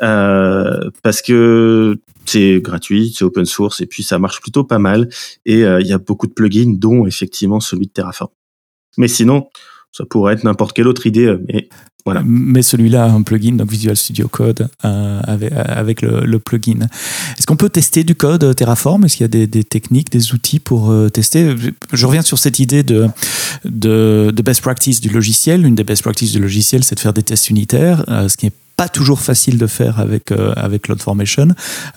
euh, 0.02 0.90
parce 1.04 1.22
que 1.22 1.98
c'est 2.24 2.60
gratuit, 2.60 3.14
c'est 3.16 3.24
open 3.24 3.44
source, 3.44 3.80
et 3.80 3.86
puis 3.86 4.02
ça 4.02 4.18
marche 4.18 4.40
plutôt 4.40 4.64
pas 4.64 4.80
mal. 4.80 5.08
Et 5.46 5.64
euh, 5.64 5.80
il 5.80 5.86
y 5.86 5.92
a 5.92 5.98
beaucoup 5.98 6.26
de 6.26 6.32
plugins, 6.32 6.74
dont 6.76 7.06
effectivement 7.06 7.60
celui 7.60 7.86
de 7.86 7.92
Terraform. 7.92 8.30
Mais 8.98 9.08
sinon, 9.08 9.46
ça 9.96 10.04
pourrait 10.04 10.34
être 10.34 10.44
n'importe 10.44 10.74
quelle 10.74 10.88
autre 10.88 11.06
idée, 11.06 11.36
mais 11.48 11.68
voilà. 12.04 12.22
Mais 12.24 12.62
celui-là 12.62 13.04
un 13.06 13.22
plugin, 13.22 13.52
donc 13.52 13.70
Visual 13.70 13.96
Studio 13.96 14.28
Code, 14.28 14.68
euh, 14.84 15.20
avec, 15.22 15.52
avec 15.52 16.02
le, 16.02 16.38
plugin. 16.38 16.80
Est-ce 17.38 17.46
qu'on 17.46 17.56
peut 17.56 17.70
tester 17.70 18.04
du 18.04 18.14
code 18.14 18.54
Terraform? 18.56 19.04
Est-ce 19.04 19.16
qu'il 19.16 19.24
y 19.24 19.42
a 19.42 19.46
des, 19.46 19.64
techniques, 19.64 20.10
des 20.10 20.34
outils 20.34 20.58
pour 20.58 20.90
euh, 20.90 21.08
tester? 21.08 21.54
Je 21.92 22.06
reviens 22.06 22.22
sur 22.22 22.38
cette 22.38 22.58
idée 22.58 22.82
de, 22.82 23.08
de, 23.64 24.42
best 24.44 24.60
practice 24.60 25.00
du 25.00 25.08
logiciel. 25.08 25.64
Une 25.64 25.76
des 25.76 25.84
best 25.84 26.02
practices 26.02 26.32
du 26.32 26.40
logiciel, 26.40 26.84
c'est 26.84 26.96
de 26.96 27.00
faire 27.00 27.14
des 27.14 27.22
tests 27.22 27.48
unitaires, 27.48 28.04
euh, 28.08 28.28
ce 28.28 28.36
qui 28.36 28.50
pas 28.76 28.88
toujours 28.88 29.20
facile 29.20 29.58
de 29.58 29.66
faire 29.66 30.00
avec 30.00 30.32
euh, 30.32 30.52
avec 30.56 30.82
CloudFormation. 30.82 31.48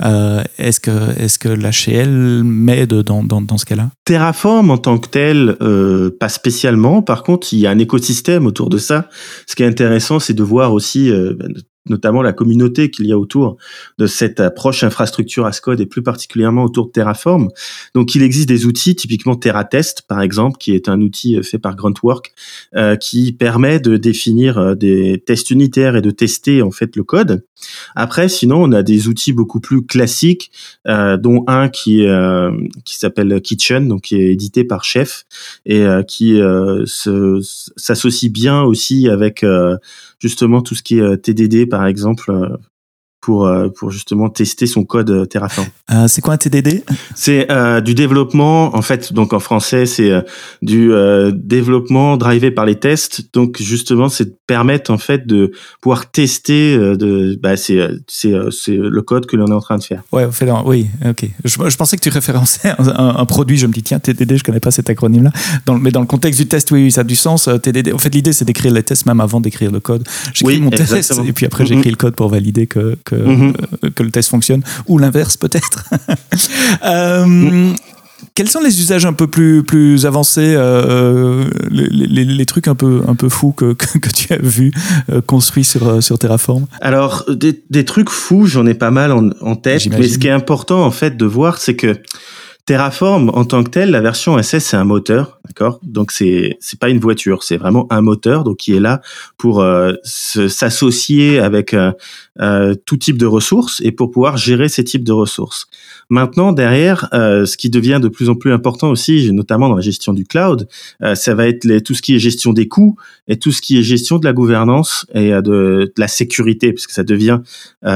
Euh, 0.02 0.44
est-ce 0.58 0.80
que 0.80 1.20
est-ce 1.20 1.40
que 1.40 1.50
l'HL 1.50 2.44
m'aide 2.44 2.94
dans, 2.94 3.24
dans, 3.24 3.42
dans 3.42 3.58
ce 3.58 3.66
cas-là? 3.66 3.90
Terraform 4.06 4.70
en 4.72 4.78
tant 4.78 4.98
que 4.98 5.08
tel, 5.08 5.58
euh, 5.62 6.16
pas 6.20 6.30
spécialement. 6.30 7.02
Par 7.02 7.24
contre, 7.24 7.54
il 7.54 7.60
y 7.60 7.68
a 7.68 7.72
un 7.72 7.80
écosystème 7.80 8.46
autour 8.46 8.70
de 8.70 8.78
ça. 8.78 9.10
Ce 9.48 9.56
qui 9.56 9.64
est 9.64 9.68
intéressant, 9.68 10.20
c'est 10.20 10.34
de 10.34 10.44
voir 10.44 10.74
aussi 10.74 11.10
euh, 11.10 11.34
notamment 11.90 12.22
la 12.22 12.34
communauté 12.34 12.90
qu'il 12.90 13.08
y 13.08 13.12
a 13.12 13.18
autour 13.18 13.58
de 13.98 14.08
cette 14.08 14.40
approche 14.40 14.84
infrastructure 14.84 15.46
as 15.46 15.60
code 15.60 15.82
et 15.82 15.86
plus 15.86 16.04
particulièrement 16.04 16.64
autour 16.64 16.88
de 16.88 16.92
Terraform. 16.92 17.50
Donc 17.94 18.16
il 18.16 18.24
existe 18.24 18.48
des 18.48 18.66
outils, 18.66 18.96
typiquement 18.96 19.36
TerraTest 19.36 20.04
par 20.08 20.22
exemple, 20.22 20.58
qui 20.58 20.74
est 20.74 20.90
un 20.90 21.02
outil 21.02 21.38
euh, 21.38 21.44
fait 21.44 21.60
par 21.60 21.76
Gruntwork, 21.76 22.34
euh, 22.76 22.96
qui 22.96 23.32
permet 23.32 23.80
de 23.80 23.98
définir 23.98 24.58
euh, 24.58 24.76
des 24.76 25.22
tests 25.26 25.52
unitaires 25.52 25.96
et 25.96 26.02
de 26.02 26.12
tester 26.12 26.62
en 26.62 26.72
fait 26.72 26.96
le 26.96 27.04
code. 27.04 27.44
Après, 27.96 28.30
sinon, 28.30 28.64
on 28.64 28.72
a 28.72 28.84
des 28.84 29.08
outils 29.08 29.34
beaucoup 29.34 29.60
plus 29.60 29.84
classiques, 29.84 30.52
dont 30.86 31.44
un 31.48 31.70
qui 31.70 32.06
qui 32.86 32.96
s'appelle 32.96 33.42
Kitchen, 33.42 33.88
donc 33.88 34.02
qui 34.04 34.16
est 34.16 34.32
édité 34.32 34.64
par 34.64 34.84
Chef 34.84 35.26
et 35.66 35.84
qui 36.08 36.40
s'associe 37.78 38.32
bien 38.32 38.62
aussi 38.62 39.10
avec 39.10 39.44
justement 40.20 40.62
tout 40.62 40.76
ce 40.76 40.84
qui 40.84 41.00
est 41.00 41.18
TDD 41.18 41.70
par 41.70 41.86
exemple 41.86 42.58
pour 43.28 43.46
euh, 43.46 43.68
pour 43.68 43.92
justement 43.92 44.30
tester 44.30 44.68
son 44.68 44.86
code 44.86 45.10
euh, 45.10 45.26
Terraform. 45.26 45.68
Euh, 45.92 46.08
c'est 46.08 46.22
quoi 46.22 46.36
un 46.36 46.38
TDD 46.38 46.86
C'est 47.14 47.46
du 47.84 47.94
développement 47.94 48.74
en 48.74 48.82
fait 48.82 49.12
donc 49.12 49.34
en 49.34 49.40
français 49.40 49.86
c'est 49.86 50.12
du 50.62 50.92
développement 51.34 52.16
drivé 52.16 52.52
par 52.52 52.66
les 52.66 52.76
tests 52.76 53.34
donc 53.34 53.58
justement 53.62 54.08
c'est 54.08 54.26
de 54.26 54.36
permettre 54.48 54.92
en 54.92 54.98
fait 54.98 55.28
de 55.28 55.52
pouvoir 55.82 56.10
tester 56.10 56.78
de 56.78 57.38
bah 57.42 57.58
c'est 57.58 57.86
c'est 58.08 58.34
c'est 58.52 58.78
le 58.78 59.02
code 59.02 59.26
que 59.26 59.36
l'on 59.36 59.48
est 59.48 59.54
en 59.54 59.60
train 59.60 59.78
de 59.78 59.84
faire. 59.84 60.04
Ouais, 60.14 60.26
fait, 60.32 60.50
oui, 60.66 60.88
OK. 61.06 61.26
Je, 61.44 61.58
je, 61.68 61.78
pensais 61.78 61.98
que 61.98 62.02
tu 62.02 62.10
référençais 62.10 62.70
un, 62.78 63.16
un, 63.18 63.26
produit, 63.26 63.58
je 63.58 63.68
me 63.68 63.74
dis 63.74 63.84
tiens 63.84 64.00
TDD, 64.00 64.38
je 64.38 64.44
connais 64.44 64.60
pas 64.62 64.72
cet 64.72 64.90
acronyme 64.90 65.24
là. 65.24 65.32
Dans, 65.66 65.78
mais 65.78 65.92
dans 65.92 66.02
le 66.02 66.06
contexte 66.06 66.40
du 66.40 66.48
test 66.48 66.72
oui, 66.72 66.92
ça 66.92 67.02
a 67.02 67.04
du 67.04 67.16
sens 67.16 67.50
TDD. 67.62 67.94
En 67.94 67.98
fait 67.98 68.14
l'idée 68.14 68.32
c'est 68.32 68.46
d'écrire 68.46 68.72
les 68.72 68.84
tests 68.84 69.06
même 69.06 69.20
avant 69.20 69.42
d'écrire 69.42 69.72
le 69.72 69.82
code. 69.82 70.08
J'écris 70.34 70.62
mon 70.62 70.70
test 70.70 71.14
et 71.26 71.34
puis 71.34 71.46
après 71.46 71.66
j'écris 71.66 71.90
mm-hmm. 71.90 71.92
le 71.92 71.98
code 71.98 72.16
pour 72.16 72.30
valider 72.30 72.68
que 72.68 72.96
que, 73.04 73.17
mm-hmm. 73.26 73.54
euh, 73.84 73.90
que 73.94 74.04
le 74.04 74.12
test 74.12 74.30
fonctionne, 74.30 74.64
ou 74.88 74.98
l'inverse 74.98 75.38
peut-être. 75.38 75.86
euh, 76.86 77.74
quels 78.34 78.50
sont 78.50 78.62
les 78.62 78.80
usages 78.80 79.06
un 79.06 79.14
peu 79.14 79.28
plus, 79.28 79.64
plus 79.64 80.06
avancés, 80.06 80.54
euh, 80.56 81.46
les, 81.70 81.88
les, 81.90 82.26
les, 82.26 82.46
trucs 82.46 82.68
un 82.68 82.76
peu, 82.76 83.02
un 83.08 83.16
peu 83.16 83.30
fous 83.30 83.52
que, 83.52 83.74
que, 83.74 83.98
que 83.98 84.10
tu 84.10 84.34
as 84.34 84.42
vu 84.42 84.72
construits 85.26 85.64
sur, 85.64 86.02
sur 86.02 86.18
Terraform? 86.20 86.66
Alors, 86.82 87.26
des, 87.30 87.62
des, 87.70 87.86
trucs 87.86 88.10
fous, 88.10 88.46
j'en 88.46 88.66
ai 88.66 88.74
pas 88.74 88.92
mal 88.92 89.12
en, 89.12 89.30
en 89.42 89.56
tête, 89.56 89.88
mais 89.90 90.08
ce 90.08 90.18
qui 90.18 90.28
est 90.28 90.32
important 90.32 90.84
en 90.84 90.92
fait 90.92 91.18
de 91.18 91.26
voir, 91.26 91.58
c'est 91.58 91.76
que 91.76 92.00
Terraform, 92.68 93.32
en 93.34 93.46
tant 93.46 93.64
que 93.64 93.70
tel, 93.70 93.92
la 93.92 94.02
version 94.02 94.38
SS, 94.38 94.60
c'est 94.66 94.76
un 94.76 94.84
moteur, 94.84 95.40
d'accord? 95.46 95.80
Donc 95.84 96.12
c'est 96.12 96.58
c'est 96.60 96.78
pas 96.78 96.90
une 96.90 97.00
voiture, 97.00 97.44
c'est 97.44 97.56
vraiment 97.56 97.88
un 97.90 98.02
moteur, 98.02 98.44
donc 98.44 98.58
qui 98.58 98.74
est 98.76 98.82
là 98.82 99.00
pour 99.38 99.62
euh, 99.62 99.94
s'associer 100.04 101.40
avec 101.40 101.74
euh, 101.74 101.94
euh, 102.42 102.76
tout 102.86 102.98
type 102.98 103.18
de 103.18 103.26
ressources 103.26 103.80
et 103.86 103.94
pour 103.94 104.12
pouvoir 104.12 104.36
gérer 104.36 104.68
ces 104.68 104.84
types 104.84 105.06
de 105.06 105.14
ressources. 105.14 105.68
Maintenant, 106.10 106.52
derrière, 106.52 107.10
ce 107.12 107.58
qui 107.58 107.70
devient 107.70 108.00
de 108.02 108.08
plus 108.08 108.30
en 108.30 108.36
plus 108.36 108.54
important 108.54 108.90
aussi, 108.90 109.32
notamment 109.32 109.68
dans 109.70 109.76
la 109.76 109.82
gestion 109.82 110.14
du 110.14 110.26
cloud, 110.26 110.70
ça 111.16 111.36
va 111.36 111.48
être 111.48 111.66
les, 111.66 111.82
tout 111.82 111.94
ce 111.94 112.02
qui 112.02 112.16
est 112.16 112.20
gestion 112.20 112.54
des 112.54 112.70
coûts 112.70 112.96
et 113.28 113.38
tout 113.38 113.52
ce 113.52 113.62
qui 113.62 113.78
est 113.78 113.84
gestion 113.84 114.18
de 114.18 114.24
la 114.24 114.32
gouvernance 114.32 115.06
et 115.14 115.32
de, 115.42 115.92
la 115.98 116.08
sécurité, 116.08 116.72
puisque 116.72 116.92
ça 116.92 117.04
devient, 117.04 117.40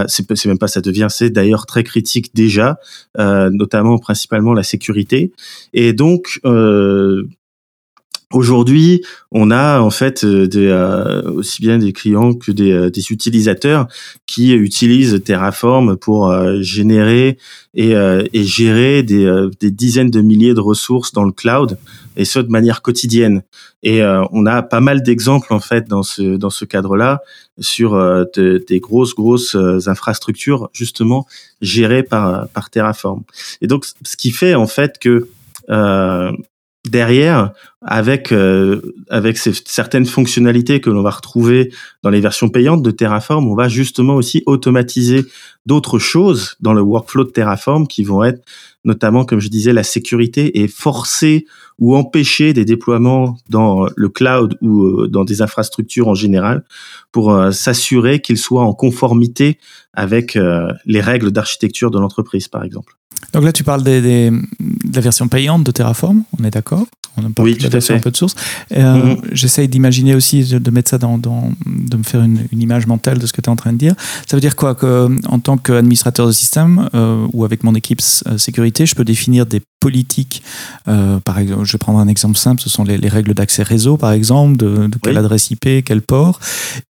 c'est 0.07 0.45
même 0.45 0.57
pas 0.57 0.67
ça 0.67 0.81
devient, 0.81 1.07
c'est 1.09 1.29
d'ailleurs 1.29 1.65
très 1.65 1.83
critique 1.83 2.35
déjà, 2.35 2.79
notamment 3.17 3.97
principalement 3.97 4.53
sécurité. 4.63 5.31
Et 5.73 5.93
donc, 5.93 6.39
euh, 6.45 7.23
Aujourd'hui, 8.31 9.03
on 9.31 9.51
a 9.51 9.79
en 9.79 9.89
fait 9.89 10.23
euh, 10.23 10.47
des, 10.47 10.67
euh, 10.67 11.21
aussi 11.31 11.61
bien 11.61 11.77
des 11.77 11.93
clients 11.93 12.33
que 12.33 12.51
des, 12.51 12.89
des, 12.89 13.11
utilisateurs 13.11 13.87
qui 14.25 14.53
utilisent 14.53 15.21
Terraform 15.23 15.97
pour 15.97 16.33
générer 16.61 17.37
et, 17.73 17.91
et 17.91 18.43
gérer 18.43 19.03
des, 19.03 19.49
des, 19.59 19.71
dizaines 19.71 20.09
de 20.09 20.21
milliers 20.21 20.53
de 20.53 20.59
ressources 20.59 21.13
dans 21.13 21.23
le 21.23 21.31
cloud 21.31 21.77
et 22.15 22.25
ce 22.25 22.39
de 22.39 22.49
manière 22.49 22.81
quotidienne. 22.81 23.43
Et 23.83 24.01
on 24.03 24.45
a 24.45 24.61
pas 24.61 24.79
mal 24.79 25.03
d'exemples 25.03 25.53
en 25.53 25.59
fait 25.59 25.87
dans 25.87 26.03
ce 26.03 26.37
dans 26.37 26.49
ce 26.49 26.65
cadre-là 26.65 27.21
sur 27.59 27.97
des 28.35 28.79
grosses 28.79 29.15
grosses 29.15 29.55
infrastructures 29.87 30.69
justement 30.73 31.25
gérées 31.61 32.03
par 32.03 32.47
par 32.49 32.69
Terraform. 32.69 33.23
Et 33.61 33.67
donc, 33.67 33.85
ce 34.03 34.15
qui 34.17 34.31
fait 34.31 34.55
en 34.55 34.67
fait 34.67 34.97
que 34.99 35.27
euh, 35.69 36.31
derrière, 36.89 37.51
avec 37.81 38.31
euh, 38.31 38.93
avec 39.09 39.37
ces, 39.37 39.53
certaines 39.65 40.05
fonctionnalités 40.05 40.81
que 40.81 40.89
l'on 40.89 41.01
va 41.01 41.09
retrouver 41.09 41.73
dans 42.03 42.11
les 42.11 42.21
versions 42.21 42.49
payantes 42.49 42.83
de 42.83 42.91
Terraform, 42.91 43.47
on 43.47 43.55
va 43.55 43.69
justement 43.69 44.15
aussi 44.15 44.43
automatiser 44.45 45.25
d'autres 45.65 45.97
choses 45.97 46.57
dans 46.59 46.73
le 46.73 46.81
workflow 46.81 47.23
de 47.23 47.31
Terraform 47.31 47.87
qui 47.87 48.03
vont 48.03 48.23
être 48.23 48.43
notamment, 48.83 49.25
comme 49.25 49.39
je 49.39 49.49
disais, 49.49 49.73
la 49.73 49.83
sécurité 49.83 50.61
et 50.61 50.67
forcer 50.67 51.45
ou 51.79 51.95
empêcher 51.95 52.53
des 52.53 52.65
déploiements 52.65 53.37
dans 53.49 53.87
le 53.95 54.09
cloud 54.09 54.57
ou 54.61 54.85
euh, 54.85 55.07
dans 55.07 55.23
des 55.23 55.41
infrastructures 55.41 56.07
en 56.07 56.15
général 56.15 56.63
pour 57.11 57.31
euh, 57.31 57.51
s'assurer 57.51 58.21
qu'ils 58.21 58.37
soient 58.37 58.63
en 58.63 58.73
conformité 58.73 59.57
avec 59.93 60.39
les 60.85 61.01
règles 61.01 61.31
d'architecture 61.31 61.91
de 61.91 61.99
l'entreprise, 61.99 62.47
par 62.47 62.63
exemple. 62.63 62.95
Donc 63.33 63.43
là, 63.43 63.51
tu 63.51 63.65
parles 63.65 63.83
des, 63.83 64.01
des, 64.01 64.29
de 64.29 64.95
la 64.95 65.01
version 65.01 65.27
payante 65.27 65.65
de 65.65 65.71
Terraform, 65.71 66.23
on 66.39 66.43
est 66.45 66.51
d'accord? 66.51 66.85
Oui, 67.39 67.57
tout 67.57 67.70
un 67.75 67.99
peu 67.99 68.11
de 68.11 68.17
source. 68.17 68.35
Euh, 68.73 69.15
mm-hmm. 69.15 69.19
J'essaye 69.31 69.67
d'imaginer 69.67 70.15
aussi, 70.15 70.43
de 70.43 70.71
mettre 70.71 70.89
ça 70.89 70.97
dans, 70.97 71.17
dans 71.17 71.51
de 71.65 71.97
me 71.97 72.03
faire 72.03 72.21
une, 72.21 72.47
une, 72.51 72.61
image 72.61 72.87
mentale 72.87 73.19
de 73.19 73.25
ce 73.25 73.33
que 73.33 73.41
tu 73.41 73.49
es 73.49 73.51
en 73.51 73.55
train 73.55 73.73
de 73.73 73.77
dire. 73.77 73.93
Ça 74.27 74.37
veut 74.37 74.41
dire 74.41 74.55
quoi 74.55 74.75
que, 74.75 75.09
En 75.27 75.39
tant 75.39 75.57
qu'administrateur 75.57 76.27
de 76.27 76.31
système 76.31 76.89
euh, 76.93 77.27
ou 77.33 77.45
avec 77.45 77.63
mon 77.63 77.75
équipe 77.75 78.01
euh, 78.27 78.37
sécurité, 78.37 78.85
je 78.85 78.95
peux 78.95 79.03
définir 79.03 79.45
des 79.45 79.61
politiques. 79.79 80.43
Euh, 80.87 81.19
par 81.19 81.39
exemple, 81.39 81.65
je 81.65 81.71
vais 81.71 81.79
prendre 81.79 81.99
un 81.99 82.07
exemple 82.07 82.37
simple, 82.37 82.61
ce 82.61 82.69
sont 82.69 82.83
les, 82.83 82.97
les 82.97 83.09
règles 83.09 83.33
d'accès 83.33 83.63
réseau, 83.63 83.97
par 83.97 84.11
exemple, 84.11 84.57
de, 84.57 84.87
de 84.87 84.97
quelle 85.01 85.17
adresse 85.17 85.49
IP, 85.51 85.83
quel 85.83 86.01
port, 86.01 86.39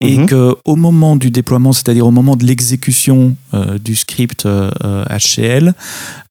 et 0.00 0.18
mm-hmm. 0.18 0.26
que 0.26 0.56
au 0.64 0.76
moment 0.76 1.16
du 1.16 1.30
déploiement, 1.30 1.72
c'est-à-dire 1.72 2.06
au 2.06 2.12
moment 2.12 2.36
de 2.36 2.44
l'exécution 2.44 3.36
euh, 3.54 3.78
du 3.78 3.96
script 3.96 4.46
HCL, 4.46 5.74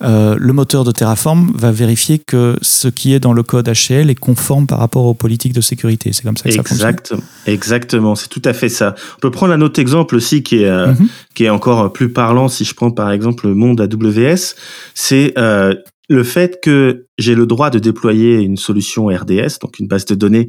le 0.01 0.51
moteur 0.51 0.83
de 0.83 0.91
Terraform 0.91 1.51
va 1.55 1.71
vérifier 1.71 2.19
que 2.19 2.57
ce 2.61 2.87
qui 2.87 3.13
est 3.13 3.19
dans 3.19 3.33
le 3.33 3.43
code 3.43 3.69
HCL 3.69 4.09
est 4.09 4.15
conforme 4.15 4.34
par 4.67 4.79
rapport 4.79 5.05
aux 5.05 5.13
politiques 5.13 5.53
de 5.53 5.61
sécurité. 5.61 6.13
C'est 6.13 6.23
comme 6.23 6.37
ça 6.37 6.49
que 6.49 6.55
ça 6.55 6.63
fonctionne. 6.63 7.21
Exactement, 7.45 8.15
c'est 8.15 8.27
tout 8.27 8.41
à 8.45 8.53
fait 8.53 8.69
ça. 8.69 8.95
On 9.17 9.19
peut 9.19 9.31
prendre 9.31 9.53
un 9.53 9.61
autre 9.61 9.79
exemple 9.79 10.15
aussi 10.15 10.43
qui 10.43 10.63
est, 10.63 10.69
euh, 10.69 10.87
mhm. 10.87 11.07
qui 11.33 11.45
est 11.45 11.49
encore 11.49 11.91
plus 11.91 12.11
parlant 12.11 12.47
si 12.47 12.65
je 12.65 12.73
prends 12.73 12.91
par 12.91 13.11
exemple 13.11 13.47
le 13.47 13.55
monde 13.55 13.81
AWS. 13.81 14.55
C'est 14.93 15.33
euh, 15.37 15.73
le 16.09 16.23
fait 16.23 16.59
que 16.61 17.07
j'ai 17.17 17.35
le 17.35 17.45
droit 17.45 17.69
de 17.69 17.79
déployer 17.79 18.41
une 18.41 18.57
solution 18.57 19.07
RDS, 19.07 19.59
donc 19.61 19.79
une 19.79 19.87
base 19.87 20.05
de 20.05 20.15
données 20.15 20.47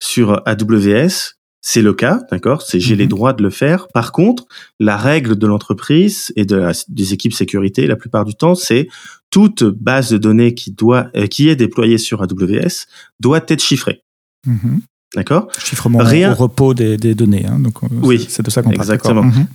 sur 0.00 0.42
AWS, 0.46 1.34
c'est 1.60 1.82
le 1.82 1.92
cas, 1.92 2.20
d'accord 2.30 2.62
C'est 2.62 2.78
j'ai 2.78 2.94
les 2.94 3.04
mhm. 3.04 3.10
droits 3.10 3.32
de 3.32 3.42
le 3.42 3.50
faire. 3.50 3.88
Par 3.88 4.12
contre, 4.12 4.46
la 4.78 4.96
règle 4.96 5.36
de 5.36 5.46
l'entreprise 5.46 6.32
et 6.36 6.44
de 6.44 6.68
des 6.88 7.12
équipes 7.12 7.34
sécurité, 7.34 7.86
la 7.86 7.96
plupart 7.96 8.24
du 8.24 8.34
temps, 8.34 8.54
c'est 8.54 8.88
toute 9.30 9.64
base 9.64 10.10
de 10.10 10.18
données 10.18 10.54
qui 10.54 10.72
doit 10.72 11.08
euh, 11.16 11.26
qui 11.26 11.48
est 11.48 11.56
déployée 11.56 11.98
sur 11.98 12.22
AWS 12.22 12.86
doit 13.20 13.42
être 13.48 13.62
chiffrée. 13.62 14.02
Mhm. 14.46 14.80
D'accord? 15.14 15.48
Chiffrement 15.58 15.98
Rien... 16.00 16.32
au 16.32 16.34
repos 16.34 16.74
des, 16.74 16.96
des 16.96 17.14
données. 17.14 17.46
Hein, 17.46 17.58
donc 17.58 17.82
euh, 17.82 17.86
oui, 18.02 18.26
c'est 18.28 18.44
de 18.44 18.50
ça 18.50 18.62
qu'on 18.62 18.70
parle. 18.70 18.82
Exactement. 18.82 19.24
Mhm 19.24 19.46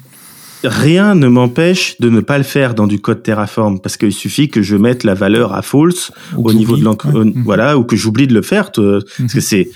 rien 0.64 1.16
ne 1.16 1.28
m'empêche 1.28 2.00
de 2.00 2.10
ne 2.10 2.20
pas 2.22 2.38
le 2.38 2.44
faire 2.44 2.76
dans 2.76 2.88
du 2.88 3.00
code 3.00 3.24
Terraform 3.24 3.80
parce 3.80 3.98
qu'il 3.98 4.14
suffit 4.14 4.50
que 4.50 4.62
je 4.62 4.76
mette 4.76 5.04
la 5.04 5.14
valeur 5.14 5.54
à 5.54 5.62
false 5.62 6.12
au 6.38 6.54
niveau 6.54 6.78
de 6.78 6.84
l'encre, 6.84 7.08
mhm. 7.08 7.44
voilà, 7.44 7.78
ou 7.78 7.84
que 7.84 7.96
j'oublie 7.96 8.28
de 8.28 8.34
le 8.34 8.42
faire, 8.42 8.72
parce 8.72 9.34
que 9.34 9.42
c'est 9.42 9.70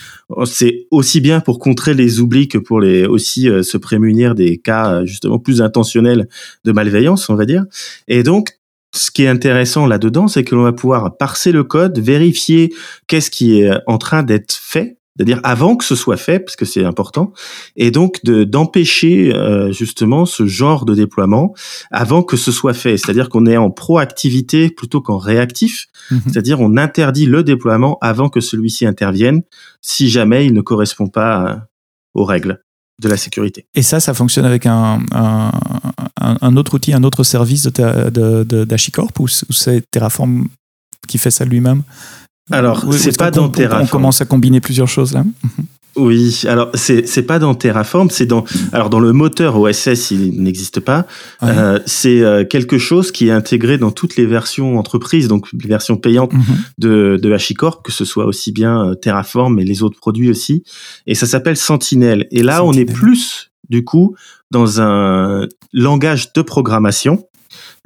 c'est 0.46 0.88
aussi 0.92 1.22
bien 1.22 1.39
pour 1.39 1.60
contrer 1.60 1.94
les 1.94 2.20
oublis 2.20 2.48
que 2.48 2.58
pour 2.58 2.82
les 2.82 3.06
aussi 3.06 3.50
euh, 3.50 3.63
se 3.63 3.77
prémunir 3.77 4.36
des 4.36 4.58
cas 4.58 5.06
justement 5.06 5.39
plus 5.39 5.62
intentionnels 5.62 6.27
de 6.66 6.72
malveillance, 6.72 7.30
on 7.30 7.36
va 7.36 7.46
dire. 7.46 7.66
Et 8.08 8.24
donc 8.24 8.58
ce 8.98 9.12
qui 9.12 9.24
est 9.24 9.27
intéressant 9.27 9.86
là-dedans, 9.86 10.27
c'est 10.27 10.44
que 10.44 10.56
l'on 10.56 10.63
va 10.63 10.74
pouvoir 10.74 11.18
parser 11.18 11.51
le 11.51 11.63
code, 11.63 12.00
vérifier 12.00 12.74
qu'est-ce 13.08 13.32
qui 13.32 13.62
est 13.62 13.72
en 13.88 13.98
train 13.98 14.24
d'être 14.24 14.54
fait 14.54 14.98
c'est-à-dire 15.18 15.39
avant 15.44 15.75
que 15.75 15.84
ce 15.84 15.96
soit 15.96 16.18
fait, 16.18 16.39
parce 16.39 16.56
que 16.56 16.66
c'est 16.66 16.84
important, 16.84 17.34
et 17.75 17.89
donc 17.89 18.24
de 18.24 18.44
d'empêcher 18.44 19.34
euh, 19.34 19.72
justement 19.72 20.27
ce 20.27 20.46
genre 20.46 20.86
de 20.86 20.94
déploiement 20.94 21.56
avant 21.89 22.22
que 22.22 22.38
ce 22.38 22.51
soit 22.51 22.75
fait. 22.75 22.98
C'est-à-dire 22.98 23.30
qu'on 23.30 23.48
est 23.48 23.58
en 23.58 23.72
proactivité 23.72 24.70
plutôt 24.70 25.01
qu'en 25.01 25.18
réactif. 25.18 25.88
Mhm. 26.12 26.22
C'est-à-dire 26.27 26.62
on 26.62 26.77
interdit 26.77 27.25
le 27.25 27.44
déploiement 27.44 27.98
avant 28.01 28.30
que 28.30 28.42
celui-ci 28.42 28.86
intervienne, 28.86 29.42
si 29.82 30.08
jamais 30.10 30.46
il 30.46 30.54
ne 30.54 30.62
correspond 30.62 31.08
pas 31.08 31.48
euh, 31.48 31.56
aux 32.13 32.24
règles 32.24 32.62
de 33.00 33.10
la 33.10 33.18
sécurité. 33.18 33.66
Et 33.75 33.84
ça, 33.84 34.00
ça 34.00 34.13
fonctionne 34.13 34.46
avec 34.46 34.66
un, 34.66 35.00
un, 35.13 35.51
un 36.20 36.58
autre 36.58 36.74
outil, 36.74 36.94
un 36.94 37.04
autre 37.04 37.24
service 37.24 37.63
de, 37.63 38.63
d'Achicorp 38.63 39.12
ou 39.20 39.27
c'est 39.27 39.84
Terraform 39.92 40.48
qui 41.08 41.18
fait 41.18 41.32
ça 41.32 41.46
lui-même? 41.46 41.84
Alors, 42.50 42.86
c'est 42.94 43.18
pas 43.18 43.30
dans 43.30 43.50
Terraform. 43.50 43.84
On 43.84 43.88
commence 43.88 44.22
à 44.22 44.25
combiner 44.25 44.62
plusieurs 44.62 44.88
choses 44.88 45.13
là? 45.13 45.24
Oui, 45.98 46.44
alors 46.48 46.70
c'est 46.75 47.08
c'est 47.08 47.24
pas 47.24 47.39
dans 47.39 47.56
Terraform, 47.56 48.12
c'est 48.12 48.27
dans 48.27 48.46
alors 48.72 48.89
dans 48.92 49.00
le 49.00 49.13
moteur 49.13 49.60
OSS 49.60 50.12
il 50.12 50.42
n'existe 50.42 50.80
pas. 50.80 51.08
Euh, 51.42 51.80
c'est 51.88 52.22
euh, 52.22 52.46
quelque 52.46 52.77
chose 52.77 53.12
qui 53.12 53.30
est 53.30 53.32
intégré 53.32 53.80
dans 53.80 53.89
toutes 53.89 54.16
les 54.16 54.27
versions 54.27 54.77
entreprises, 54.77 55.27
donc 55.27 55.48
les 55.51 55.68
versions 55.68 55.98
payantes 55.98 56.34
mhm. 56.34 56.44
de 56.77 57.20
de 57.22 57.34
HashiCorp, 57.34 57.84
que 57.84 57.92
ce 57.92 58.06
soit 58.06 58.25
aussi 58.25 58.51
bien 58.51 58.89
euh, 58.89 58.94
Terraform 58.94 59.56
mais 59.56 59.63
les 59.63 59.82
autres 59.82 59.98
produits 59.98 60.30
aussi. 60.30 60.63
Et 61.08 61.16
ça 61.16 61.25
s'appelle 61.25 61.58
Sentinel. 61.58 62.27
Et 62.30 62.44
là 62.44 62.63
on 62.63 62.74
est 62.74 62.86
plus 62.86 63.50
du 63.70 63.84
coup 63.84 64.16
dans 64.51 64.80
un 64.80 65.48
langage 65.74 66.32
de 66.34 66.42
programmation 66.44 67.25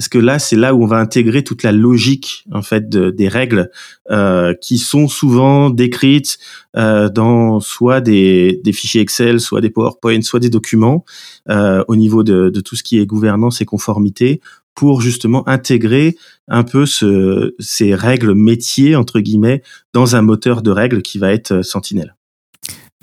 parce 0.02 0.10
que 0.10 0.18
là, 0.18 0.40
c'est 0.40 0.56
là 0.56 0.74
où 0.74 0.82
on 0.82 0.88
va 0.88 0.98
intégrer 0.98 1.44
toute 1.44 1.62
la 1.62 1.72
logique 1.72 2.46
en 2.52 2.64
fait 2.64 2.90
des 2.90 3.28
règles 3.28 3.70
euh, 4.10 4.56
qui 4.60 4.80
sont 4.80 5.08
souvent 5.08 5.70
décrites 5.70 6.40
euh, 6.76 7.08
dans 7.08 7.60
soit 7.60 8.02
des, 8.02 8.60
fichiers 8.74 9.02
Excel, 9.02 9.40
soit 9.40 9.62
des 9.62 9.70
PowerPoint, 9.70 10.24
soit 10.24 10.40
des 10.40 10.50
documents 10.50 11.06
euh, 11.52 11.84
au 11.88 11.96
niveau 11.96 12.24
de, 12.24 12.50
tout 12.62 12.76
ce 12.76 12.82
qui 12.82 12.98
est 12.98 13.06
gouvernance 13.06 13.62
et 13.62 13.66
conformité 13.66 14.42
pour 14.74 15.02
justement 15.02 15.48
intégrer 15.48 16.18
un 16.48 16.64
peu 16.64 16.88
ce, 16.88 17.54
ces 17.60 17.94
règles 17.94 18.34
métiers 18.34 18.96
entre 18.96 19.20
guillemets 19.20 19.62
dans 19.94 20.16
un 20.16 20.24
moteur 20.24 20.64
de 20.64 20.72
règles 20.72 21.04
qui 21.04 21.20
va 21.20 21.32
être 21.32 21.62
Sentinel. 21.62 22.16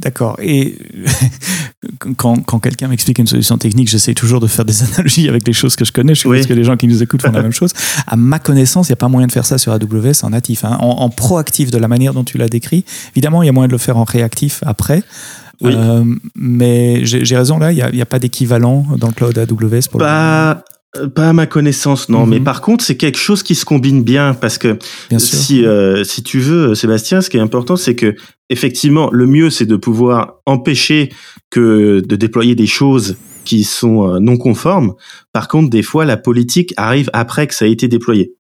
D'accord. 0.01 0.37
Et 0.41 0.79
quand, 2.17 2.43
quand 2.45 2.61
quelqu'un 2.61 2.89
m'explique 2.89 3.19
une 3.19 3.27
solution 3.27 3.59
technique, 3.59 3.89
j'essaie 3.89 4.15
toujours 4.15 4.41
de 4.41 4.47
faire 4.47 4.65
des 4.65 4.83
analogies 4.95 5.29
avec 5.29 5.47
les 5.47 5.53
choses 5.53 5.77
que 5.77 5.85
je 5.85 5.93
connais. 5.93 6.15
Je 6.15 6.29
pense 6.29 6.47
que 6.47 6.55
les 6.55 6.65
gens 6.65 6.77
qui 6.77 6.87
nous 6.87 7.03
écoutent 7.03 7.23
font 7.23 7.33
la 7.33 7.43
même 7.49 7.53
chose. 7.53 7.73
À 8.07 8.17
ma 8.17 8.39
connaissance, 8.39 8.89
il 8.89 8.93
n'y 8.93 8.95
a 8.95 8.97
pas 8.97 9.09
moyen 9.09 9.27
de 9.27 9.33
faire 9.33 9.47
ça 9.47 9.59
sur 9.59 9.73
AWS 9.73 10.25
en 10.25 10.31
natif. 10.31 10.65
Hein. 10.65 10.77
En, 10.81 11.11
proactif, 11.11 11.71
de 11.71 11.79
la 11.79 11.89
manière 11.89 12.15
dont 12.15 12.25
tu 12.25 12.39
l'as 12.39 12.49
décrit, 12.49 12.85
évidemment, 13.13 13.43
il 13.43 13.47
y 13.47 13.49
a 13.49 13.53
moyen 13.53 13.69
de 13.69 13.73
le 13.73 13.79
faire 13.79 13.97
en 13.97 14.05
réactif 14.05 14.63
après. 14.67 15.03
Euh, 15.65 16.05
mais 16.37 17.05
j'ai 17.05 17.37
raison, 17.37 17.59
là, 17.59 17.73
il 17.73 17.77
n'y 17.77 18.01
a, 18.01 18.03
a, 18.03 18.07
pas 18.07 18.21
d'équivalent 18.21 18.87
dans 18.97 19.09
le 19.09 19.13
cloud 19.13 19.37
AWS 19.37 19.89
pour 19.91 19.99
pas, 19.99 20.63
pas 21.15 21.29
à 21.29 21.33
ma 21.33 21.47
connaissance, 21.47 22.09
non. 22.09 22.27
Mais 22.27 22.39
mhm. 22.39 22.45
par 22.45 22.61
contre, 22.61 22.85
c'est 22.85 22.97
quelque 22.97 23.19
chose 23.19 23.43
qui 23.43 23.55
se 23.55 23.65
combine 23.65 24.03
bien 24.03 24.35
parce 24.35 24.59
que 24.59 24.79
si 25.19 25.65
euh, 25.65 26.03
si 26.05 26.23
tu 26.23 26.41
veux, 26.41 26.75
Sébastien, 26.75 27.21
ce 27.21 27.31
qui 27.31 27.37
est 27.37 27.41
important, 27.41 27.77
c'est 27.77 27.95
que 27.95 28.15
effectivement, 28.49 29.11
le 29.13 29.27
mieux, 29.27 29.51
c'est 29.51 29.67
de 29.67 29.77
pouvoir 29.77 30.41
empêcher 30.47 31.11
que 31.51 32.01
de 32.01 32.17
déployer 32.17 32.55
des 32.55 32.67
choses 32.67 33.17
qui 33.45 33.65
sont 33.65 34.09
euh, 34.09 34.19
non 34.21 34.37
conformes. 34.37 34.95
Par 35.33 35.49
contre, 35.49 35.71
des 35.71 35.83
fois, 35.83 36.05
la 36.05 36.17
politique 36.17 36.75
arrive 36.77 37.11
après 37.13 37.47
que 37.47 37.55
ça 37.55 37.65
a 37.65 37.69
été 37.69 37.89
déployé. 37.89 38.33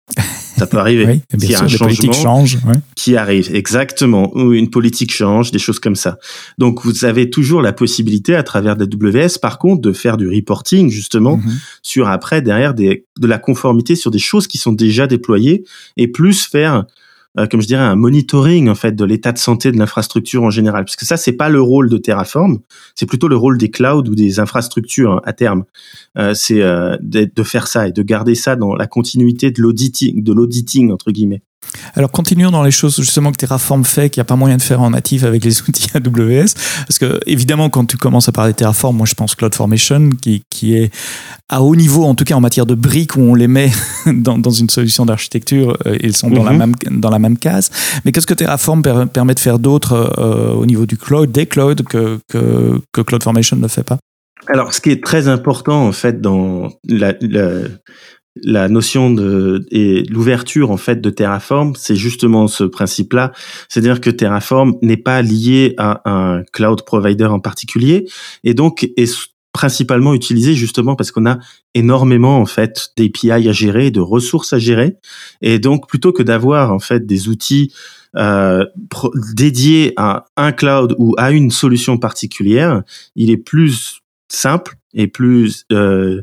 Ça 0.57 0.67
peut 0.67 0.78
arriver. 0.78 1.07
oui, 1.38 1.49
y 1.49 1.55
a 1.55 1.62
un 1.62 1.69
changement 1.69 2.12
change, 2.12 2.59
qui 2.97 3.17
arrive, 3.17 3.55
exactement. 3.55 4.37
Ou 4.37 4.52
une 4.52 4.71
politique 4.71 5.12
change, 5.12 5.50
des 5.50 5.59
choses 5.59 5.78
comme 5.78 5.97
ça. 5.97 6.19
Donc, 6.59 6.85
vous 6.85 7.05
avez 7.05 7.31
toujours 7.31 7.62
la 7.62 7.73
possibilité, 7.73 8.35
à 8.35 8.43
travers 8.43 8.76
WS, 8.76 9.38
par 9.40 9.59
contre, 9.59 9.81
de 9.81 9.93
faire 9.93 10.17
du 10.17 10.28
reporting, 10.28 10.90
justement, 10.90 11.37
mhm. 11.37 11.59
sur 11.83 12.09
après, 12.09 12.43
derrière, 12.43 12.75
des, 12.75 13.07
de 13.19 13.26
la 13.26 13.38
conformité 13.38 13.95
sur 13.95 14.11
des 14.11 14.19
choses 14.19 14.47
qui 14.47 14.59
sont 14.59 14.73
déjà 14.73 15.07
déployées 15.07 15.64
et 15.97 16.09
plus 16.09 16.47
faire 16.47 16.85
euh, 17.38 17.47
comme 17.47 17.61
je 17.62 17.66
dirais, 17.66 17.83
un 17.83 17.95
monitoring 17.95 18.68
en 18.68 18.75
fait 18.75 18.92
de 18.92 19.04
l'état 19.04 19.33
de 19.33 19.38
santé 19.38 19.71
de 19.71 19.78
l'infrastructure 19.78 20.42
en 20.42 20.50
général, 20.50 20.85
parce 20.85 20.97
que 20.97 21.07
ça 21.07 21.16
c'est 21.16 21.33
pas 21.33 21.49
le 21.49 21.61
rôle 21.61 21.88
de 21.88 21.97
Terraform, 21.97 22.59
c'est 22.95 23.07
plutôt 23.07 23.28
le 23.28 23.37
rôle 23.37 23.59
des 23.59 23.71
clouds 23.71 24.09
ou 24.09 24.14
des 24.14 24.40
infrastructures 24.40 25.12
hein, 25.12 25.21
à 25.25 25.33
terme. 25.33 25.64
Euh, 26.18 26.35
c'est 26.35 26.61
euh, 26.61 26.97
de, 27.00 27.42
faire 27.45 27.68
ça 27.68 27.88
et 27.88 27.92
de 27.92 28.02
garder 28.02 28.35
ça 28.35 28.57
dans 28.57 28.75
la 28.75 28.87
continuité 28.87 29.50
de 29.50 29.62
l'auditing, 29.62 30.23
de 30.23 30.33
l'auditing 30.33 30.90
entre 30.90 31.12
guillemets. 31.12 31.42
Alors 31.95 32.11
continuons 32.11 32.50
dans 32.50 32.62
les 32.62 32.71
choses 32.71 32.97
justement 32.97 33.33
que 33.33 33.37
Terraform 33.37 33.85
fait, 33.85 34.11
qu'il 34.11 34.21
n'y 34.21 34.23
a 34.23 34.27
pas 34.27 34.37
moyen 34.37 34.57
de 34.57 34.62
faire 34.62 34.81
en 34.81 34.91
natif 34.91 35.25
avec 35.25 35.45
les 35.45 35.62
outils 35.69 35.88
AWS. 35.95 36.55
Parce 36.87 36.99
que 36.99 37.21
évidemment, 37.27 37.71
quand 37.71 37.85
tu 37.85 37.97
commences 37.97 38.29
à 38.29 38.33
parler 38.33 38.53
de 38.53 38.57
Terraform, 38.57 38.97
moi 38.97 39.07
je 39.07 39.15
pense 39.15 39.35
CloudFormation, 39.35 40.11
qui, 40.21 40.43
qui 40.50 40.77
est 40.77 40.93
à 41.49 41.62
haut 41.62 41.77
niveau, 41.77 42.05
en 42.05 42.15
tout 42.15 42.25
cas 42.25 42.35
en 42.35 42.41
matière 42.41 42.67
de 42.67 42.75
briques, 42.75 43.17
où 43.17 43.21
on 43.21 43.35
les 43.35 43.49
met 43.49 43.71
dans, 44.07 44.38
dans 44.38 44.50
une 44.50 44.71
solution 44.71 45.07
d'architecture, 45.07 45.77
euh, 45.87 45.97
ils 46.00 46.17
sont 46.17 46.31
dans, 46.31 46.45
la 46.45 46.53
mhm. 46.53 46.59
même, 46.59 46.75
dans 47.00 47.11
la 47.11 47.19
même 47.19 47.38
case. 47.38 47.71
Mais 48.05 48.12
qu'est-ce 48.12 48.27
que 48.27 48.35
Terraform 48.35 48.83
permet 48.83 49.35
de 49.35 49.41
faire 49.41 49.59
d'autre 49.59 50.15
euh, 50.19 50.53
au 50.53 50.67
niveau 50.67 50.87
du 50.87 50.97
cloud, 50.97 51.33
des 51.33 51.47
clouds, 51.47 51.75
que, 51.75 52.19
que, 52.29 52.81
que 52.93 53.00
CloudFormation 53.00 53.57
ne 53.57 53.69
fait 53.69 53.85
pas? 53.85 53.99
Alors, 54.47 54.73
ce 54.73 54.81
qui 54.81 54.91
est 54.91 55.05
très 55.05 55.29
important 55.29 55.87
en 55.87 55.93
fait 55.93 56.21
dans 56.21 56.69
la, 56.88 57.12
la, 57.21 57.65
la 58.42 58.68
notion 58.68 59.11
de 59.11 59.66
et 59.71 60.02
l'ouverture 60.04 60.71
en 60.71 60.76
fait 60.76 61.00
de 61.00 61.11
Terraform, 61.11 61.75
c'est 61.76 61.97
justement 61.97 62.47
ce 62.49 62.64
principe-là, 62.64 63.33
c'est-à-dire 63.68 64.00
que 64.00 64.11
Terraform 64.11 64.75
n'est 64.83 64.97
pas 64.97 65.23
lié 65.23 65.75
à 65.78 66.02
un 66.11 66.42
cloud 66.52 66.83
provider 66.83 67.26
en 67.26 67.40
particulier 67.40 68.07
et 68.45 68.54
donc 68.54 68.88
est 68.97 69.30
principalement 69.52 70.14
utilisé 70.14 70.54
justement 70.54 70.95
parce 70.95 71.11
qu'on 71.11 71.26
a 71.26 71.38
énormément 71.75 72.38
en 72.38 72.47
fait 72.47 72.90
d'API 72.97 73.49
à 73.49 73.52
gérer, 73.52 73.90
de 73.90 74.00
ressources 74.00 74.52
à 74.52 74.59
gérer. 74.59 74.97
Et 75.42 75.59
donc 75.59 75.88
plutôt 75.88 76.12
que 76.12 76.23
d'avoir 76.23 76.73
en 76.73 76.78
fait 76.78 77.07
des 77.07 77.28
outils 77.28 77.73
euh, 78.16 78.64
dédiés 79.35 79.95
à 79.97 80.26
un 80.37 80.52
cloud 80.52 80.95
ou 80.99 81.14
à 81.18 81.30
une 81.30 81.50
solution 81.50 81.99
particulière, 81.99 82.83
il 83.16 83.30
est 83.30 83.37
plus 83.37 84.00
simple 84.28 84.77
et 84.95 85.09
plus 85.09 85.64
euh, 85.73 86.23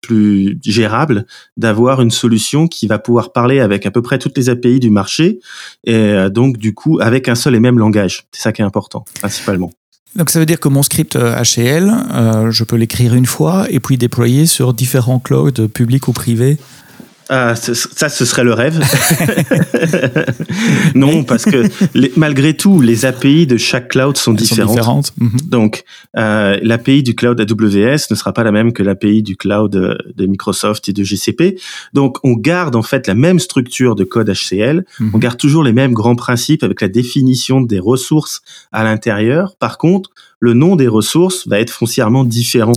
plus 0.00 0.58
gérable 0.64 1.26
d'avoir 1.56 2.02
une 2.02 2.10
solution 2.10 2.68
qui 2.68 2.86
va 2.86 2.98
pouvoir 2.98 3.32
parler 3.32 3.60
avec 3.60 3.86
à 3.86 3.90
peu 3.90 4.02
près 4.02 4.18
toutes 4.18 4.36
les 4.36 4.48
API 4.48 4.80
du 4.80 4.90
marché 4.90 5.40
et 5.84 5.94
euh, 5.94 6.28
donc 6.28 6.56
du 6.58 6.74
coup 6.74 6.98
avec 7.00 7.28
un 7.28 7.34
seul 7.34 7.54
et 7.54 7.60
même 7.60 7.78
langage. 7.78 8.24
C'est 8.32 8.42
ça 8.42 8.52
qui 8.52 8.62
est 8.62 8.64
important 8.64 9.04
principalement. 9.20 9.70
Donc 10.14 10.28
ça 10.28 10.38
veut 10.38 10.46
dire 10.46 10.60
que 10.60 10.68
mon 10.68 10.82
script 10.82 11.16
HL, 11.16 11.90
euh, 12.12 12.50
je 12.50 12.64
peux 12.64 12.76
l'écrire 12.76 13.14
une 13.14 13.24
fois 13.24 13.66
et 13.70 13.80
puis 13.80 13.96
déployer 13.96 14.44
sur 14.44 14.74
différents 14.74 15.18
clouds 15.18 15.68
publics 15.72 16.06
ou 16.06 16.12
privés 16.12 16.58
ah, 17.28 17.54
ça, 17.54 18.08
ce 18.08 18.24
serait 18.24 18.44
le 18.44 18.52
rêve. 18.52 18.78
non, 20.94 21.24
parce 21.24 21.44
que 21.44 21.64
malgré 22.16 22.54
tout, 22.54 22.80
les 22.80 23.04
API 23.04 23.46
de 23.46 23.56
chaque 23.56 23.88
cloud 23.88 24.16
sont 24.16 24.34
différentes. 24.34 25.12
Mhm. 25.18 25.40
Donc, 25.46 25.84
euh, 26.16 26.58
l'API 26.62 27.02
du 27.02 27.14
cloud 27.14 27.40
AWS 27.40 28.10
ne 28.10 28.14
sera 28.14 28.32
pas 28.32 28.44
la 28.44 28.52
même 28.52 28.72
que 28.72 28.82
l'API 28.82 29.22
du 29.22 29.36
cloud 29.36 29.74
euh, 29.76 29.94
de 30.16 30.26
Microsoft 30.26 30.88
et 30.88 30.92
de 30.92 31.04
GCP. 31.04 31.58
Donc, 31.92 32.18
on 32.24 32.32
garde 32.32 32.76
en 32.76 32.82
fait 32.82 33.06
la 33.06 33.14
même 33.14 33.38
structure 33.38 33.94
de 33.94 34.04
code 34.04 34.30
HCL. 34.30 34.84
On 35.00 35.04
mhm. 35.04 35.18
garde 35.18 35.38
toujours 35.38 35.62
les 35.62 35.72
mêmes 35.72 35.92
grands 35.92 36.16
principes 36.16 36.62
avec 36.62 36.80
la 36.80 36.88
définition 36.88 37.60
des 37.60 37.78
ressources 37.78 38.42
à 38.72 38.84
l'intérieur. 38.84 39.56
Par 39.58 39.78
contre, 39.78 40.10
le 40.42 40.54
nom 40.54 40.74
des 40.74 40.88
ressources 40.88 41.46
va 41.46 41.60
être 41.60 41.70
foncièrement 41.70 42.24
différent. 42.24 42.72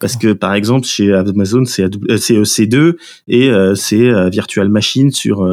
Parce 0.00 0.16
que, 0.16 0.32
par 0.32 0.54
exemple, 0.54 0.86
chez 0.86 1.12
Amazon, 1.12 1.66
c'est 1.66 1.84
EC2 1.84 2.74
euh, 2.76 2.96
et 3.28 3.50
euh, 3.50 3.74
c'est 3.74 4.00
euh, 4.00 4.30
Virtual 4.30 4.70
Machine 4.70 5.12
sur, 5.12 5.46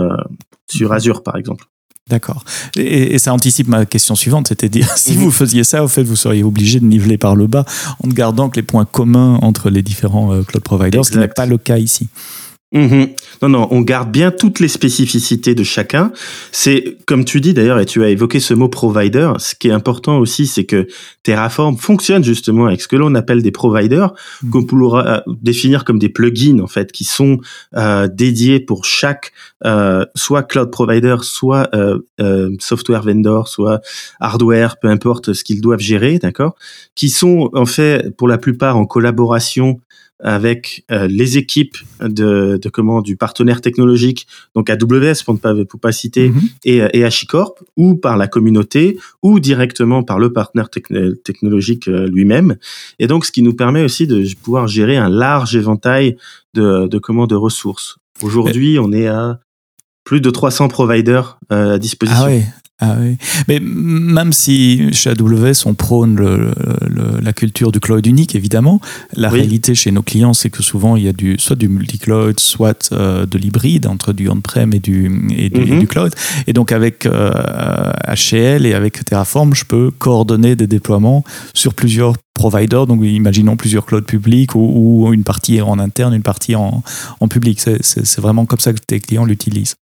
sur 0.68 0.94
Azure, 0.94 1.24
par 1.24 1.36
exemple. 1.36 1.66
D'accord. 2.10 2.46
Et, 2.78 3.20
ça 3.20 3.34
anticipe 3.34 3.68
ma 3.68 3.86
question 3.86 4.16
suivante, 4.16 4.48
c'était 4.48 4.70
dire 4.70 4.88
si 4.96 5.18
mhm. 5.18 5.24
vous 5.24 5.32
faisiez 5.32 5.66
ça, 5.66 5.84
au 5.84 5.90
fait, 5.90 6.04
vous 6.04 6.16
seriez 6.16 6.42
obligé 6.42 6.80
de 6.80 6.86
niveler 6.86 7.18
par 7.18 7.36
le 7.36 7.48
bas 7.48 7.66
en 8.02 8.08
gardant 8.08 8.48
que 8.48 8.56
les 8.56 8.66
points 8.66 8.86
communs 8.86 9.38
entre 9.42 9.70
les 9.70 9.82
différents 9.82 10.42
cloud 10.44 10.64
providers, 10.64 11.04
ce 11.04 11.12
qui 11.12 11.18
n'est 11.18 11.28
pas 11.28 11.46
le 11.46 11.58
cas 11.58 11.80
ici. 11.80 12.08
Mhm. 12.74 13.12
Non, 13.42 13.48
non, 13.48 13.68
on 13.72 13.80
garde 13.80 14.12
bien 14.12 14.30
toutes 14.30 14.60
les 14.60 14.68
spécificités 14.68 15.56
de 15.56 15.64
chacun. 15.64 16.12
C'est, 16.52 16.98
comme 17.06 17.24
tu 17.24 17.40
dis 17.40 17.54
d'ailleurs, 17.54 17.80
et 17.80 17.86
tu 17.86 18.04
as 18.04 18.10
évoqué 18.10 18.42
ce 18.42 18.54
mot 18.54 18.68
provider, 18.68 19.32
ce 19.38 19.56
qui 19.56 19.70
est 19.70 19.72
important 19.72 20.18
aussi, 20.18 20.48
c'est 20.48 20.66
que 20.66 20.86
Terraform 21.24 21.78
fonctionne 21.78 22.26
justement 22.26 22.66
avec 22.66 22.82
ce 22.82 22.90
que 22.90 22.98
l'on 22.98 23.16
appelle 23.16 23.42
des 23.42 23.52
providers, 23.52 24.14
mhm. 24.44 24.50
qu'on 24.50 24.66
pourra 24.66 25.08
euh, 25.08 25.22
définir 25.42 25.86
comme 25.86 25.98
des 25.98 26.10
plugins, 26.10 26.60
en 26.60 26.68
fait, 26.68 26.92
qui 26.92 27.06
sont 27.06 27.38
euh, 27.78 28.10
dédiés 28.12 28.60
pour 28.60 28.84
chaque, 28.84 29.32
euh, 29.66 30.06
soit 30.16 30.44
cloud 30.44 30.70
provider, 30.70 31.16
soit 31.22 31.70
euh, 31.74 32.00
euh, 32.20 32.50
software 32.60 33.02
vendor, 33.02 33.48
soit 33.48 33.80
hardware, 34.20 34.78
peu 34.78 34.90
importe 34.90 35.32
ce 35.32 35.46
qu'ils 35.46 35.62
doivent 35.62 35.80
gérer, 35.80 36.20
d'accord? 36.20 36.56
Qui 36.96 37.10
sont, 37.10 37.50
en 37.54 37.66
fait, 37.66 38.14
pour 38.18 38.28
la 38.28 38.38
plupart 38.38 38.76
en 38.76 38.86
collaboration 38.86 39.80
avec 40.20 40.84
euh, 40.92 41.08
les 41.08 41.38
équipes 41.38 41.78
de, 42.02 42.58
de 42.62 42.70
comment 42.70 43.02
du 43.02 43.18
partenaire 43.18 43.62
technologique, 43.62 44.28
donc 44.56 44.70
AWS 44.70 45.24
pour 45.24 45.36
ne 45.36 45.40
pas 45.40 45.54
pour 45.66 45.80
pas 45.80 45.92
citer, 45.92 46.30
mhm. 46.30 46.42
et, 46.66 46.82
et 46.94 47.04
HashiCorp, 47.04 47.64
ou 47.76 47.96
par 47.96 48.18
la 48.18 48.28
communauté, 48.28 48.98
ou 49.22 49.40
directement 49.40 50.04
par 50.04 50.20
le 50.20 50.34
partenaire 50.34 50.70
technologique 50.70 51.88
euh, 51.88 52.08
lui-même. 52.08 52.58
Et 53.00 53.08
donc, 53.08 53.26
ce 53.26 53.32
qui 53.32 53.42
nous 53.42 53.54
permet 53.54 53.84
aussi 53.84 54.08
de 54.08 54.26
pouvoir 54.42 54.68
gérer 54.68 54.98
un 54.98 55.10
large 55.10 55.56
éventail 55.56 56.18
de, 56.54 56.88
de 56.88 56.98
comment 56.98 57.28
de 57.28 57.36
ressources. 57.36 57.98
Aujourd'hui, 58.24 58.80
on 58.80 58.92
est 58.92 59.08
à 59.08 59.40
plus 60.04 60.22
de 60.22 60.30
300 60.30 60.70
providers 60.70 61.38
euh, 61.52 61.76
à 61.76 61.80
disposition. 61.80 62.24
Ah 62.26 62.30
oui, 62.30 62.42
ah 62.80 62.96
oui. 63.00 63.18
Mais 63.48 63.60
même 63.60 64.32
si 64.32 64.94
chez 64.94 65.10
AWS, 65.10 65.66
on 65.66 65.74
prône 65.74 66.16
le, 66.16 66.52
la 67.22 67.34
culture 67.34 67.72
du 67.72 67.80
cloud 67.80 68.06
unique, 68.06 68.36
évidemment, 68.36 68.80
la 69.14 69.30
réalité 69.30 69.74
chez 69.74 69.92
nos 69.92 70.04
clients, 70.04 70.34
c'est 70.34 70.52
que 70.52 70.62
souvent, 70.62 70.96
il 70.96 71.04
y 71.04 71.08
a 71.08 71.14
du, 71.14 71.38
soit 71.40 71.56
du 71.56 71.70
multi-cloud, 71.70 72.40
soit 72.40 72.90
euh, 72.92 73.26
de 73.26 73.38
l'hybride 73.40 73.88
entre 73.88 74.14
du 74.14 74.30
on-prem 74.30 74.74
et 74.74 74.80
du, 74.80 75.28
et 75.36 75.50
du, 75.50 75.74
mhm. 75.74 75.88
cloud. 75.88 76.14
Et 76.46 76.54
donc, 76.54 76.72
avec 76.72 77.08
euh, 77.08 77.32
HCL 78.08 78.68
et 78.68 78.76
avec 78.76 79.04
Terraform, 79.04 79.56
je 79.56 79.66
peux 79.66 79.90
coordonner 79.90 80.56
des 80.56 80.68
déploiements 80.68 81.24
sur 81.56 81.74
plusieurs 81.74 82.14
providers, 82.36 82.86
donc 82.86 83.02
imaginons 83.04 83.58
plusieurs 83.58 83.88
clouds 83.88 84.04
publics 84.04 84.54
ou, 84.54 85.06
ou, 85.06 85.14
une 85.14 85.24
partie 85.24 85.60
en 85.62 85.80
interne, 85.80 86.14
une 86.14 86.22
partie 86.22 86.56
en, 86.56 86.84
en 87.20 87.28
public. 87.28 87.60
C'est 87.60 88.20
vraiment 88.20 88.46
comme 88.46 88.60
ça 88.60 88.72
que 88.72 88.80
tes 88.86 89.00
clients 89.00 89.26
l'utilisent. 89.26 89.76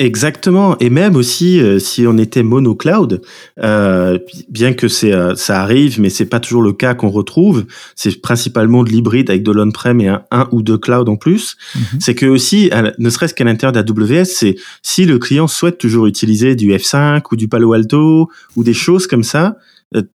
Exactement, 0.00 0.76
et 0.80 0.90
même 0.90 1.14
aussi 1.14 1.60
euh, 1.60 1.78
si 1.78 2.04
on 2.04 2.18
était 2.18 2.42
mono 2.42 2.74
cloud, 2.74 3.22
euh, 3.62 4.18
bien 4.48 4.72
que 4.72 4.88
c'est 4.88 5.12
euh, 5.12 5.36
ça 5.36 5.62
arrive, 5.62 6.00
mais 6.00 6.10
c'est 6.10 6.26
pas 6.26 6.40
toujours 6.40 6.62
le 6.62 6.72
cas 6.72 6.94
qu'on 6.94 7.10
retrouve. 7.10 7.64
C'est 7.94 8.20
principalement 8.20 8.82
de 8.82 8.90
l'hybride 8.90 9.30
avec 9.30 9.44
de 9.44 9.52
l'on-prem 9.52 10.00
et 10.00 10.08
un, 10.08 10.24
un, 10.32 10.48
ou 10.50 10.62
deux 10.62 10.78
clouds 10.78 11.08
en 11.08 11.14
plus. 11.14 11.56
Mhm. 11.76 12.00
C'est 12.00 12.16
que 12.16 12.26
aussi, 12.26 12.70
ne 12.98 13.08
serait-ce 13.08 13.34
qu'à 13.34 13.44
l'intérieur 13.44 13.70
d'AWS, 13.70 14.24
c'est 14.24 14.56
si 14.82 15.04
le 15.04 15.20
client 15.20 15.46
souhaite 15.46 15.78
toujours 15.78 16.06
utiliser 16.06 16.56
du 16.56 16.70
F5 16.70 17.22
ou 17.30 17.36
du 17.36 17.46
Palo 17.46 17.72
Alto 17.72 18.28
ou 18.56 18.64
des 18.64 18.74
choses 18.74 19.06
comme 19.06 19.22
ça, 19.22 19.58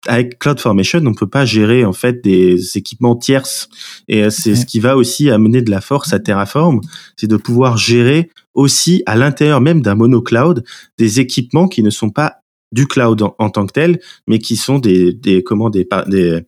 avec 0.06 0.38
CloudFormation, 0.38 1.00
on 1.06 1.14
peut 1.14 1.28
pas 1.28 1.44
gérer 1.44 1.84
en 1.84 1.92
fait 1.92 2.22
des 2.22 2.76
équipements 2.76 3.16
tierces. 3.16 3.68
Et 4.08 4.28
c'est 4.30 4.56
ce 4.56 4.66
qui 4.66 4.80
va 4.80 4.96
aussi 4.96 5.30
amener 5.30 5.62
de 5.62 5.70
la 5.70 5.80
force 5.80 6.12
à 6.12 6.18
Terraform, 6.18 6.80
c'est 7.16 7.28
de 7.28 7.36
pouvoir 7.36 7.76
gérer 7.76 8.30
aussi 8.54 9.02
à 9.06 9.16
l'intérieur 9.16 9.60
même 9.60 9.82
d'un 9.82 9.94
monocloud 9.94 10.64
des 10.98 11.20
équipements 11.20 11.68
qui 11.68 11.82
ne 11.82 11.90
sont 11.90 12.10
pas 12.10 12.38
du 12.72 12.86
cloud 12.86 13.22
en, 13.38 13.50
tant 13.50 13.66
que 13.66 13.72
tel, 13.72 14.00
mais 14.26 14.38
qui 14.38 14.56
sont 14.56 14.78
des, 14.78 15.12
des 15.12 15.42
comment 15.42 15.70
des 15.70 15.86
des, 16.06 16.42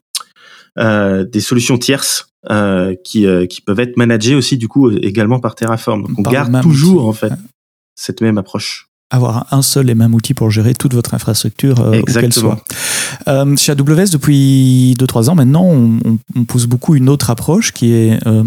euh, 0.78 1.24
des 1.24 1.40
solutions 1.40 1.78
tierces 1.78 2.32
euh, 2.50 2.94
qui, 3.04 3.26
euh, 3.26 3.46
qui 3.46 3.60
peuvent 3.60 3.80
être 3.80 3.96
managées 3.96 4.34
aussi 4.34 4.56
du 4.56 4.68
coup 4.68 4.90
également 4.90 5.40
par 5.40 5.54
Terraform. 5.54 6.02
Donc 6.02 6.18
on 6.18 6.22
garde 6.22 6.60
toujours 6.62 7.06
en 7.06 7.12
fait 7.12 7.32
cette 7.94 8.20
même 8.20 8.38
approche 8.38 8.89
avoir 9.10 9.46
un 9.50 9.62
seul 9.62 9.90
et 9.90 9.94
même 9.94 10.14
outil 10.14 10.34
pour 10.34 10.50
gérer 10.50 10.74
toute 10.74 10.94
votre 10.94 11.14
infrastructure, 11.14 11.80
euh, 11.80 12.00
où 12.00 12.04
qu'elle 12.04 12.32
soit. 12.32 12.64
Euh, 13.28 13.56
chez 13.56 13.72
AWS, 13.72 14.10
depuis 14.12 14.94
2-3 14.98 15.30
ans 15.30 15.34
maintenant, 15.34 15.64
on, 15.64 15.98
on, 16.36 16.44
pousse 16.44 16.66
beaucoup 16.66 16.94
une 16.94 17.08
autre 17.08 17.30
approche 17.30 17.72
qui 17.72 17.92
est 17.92 18.26
euh, 18.26 18.44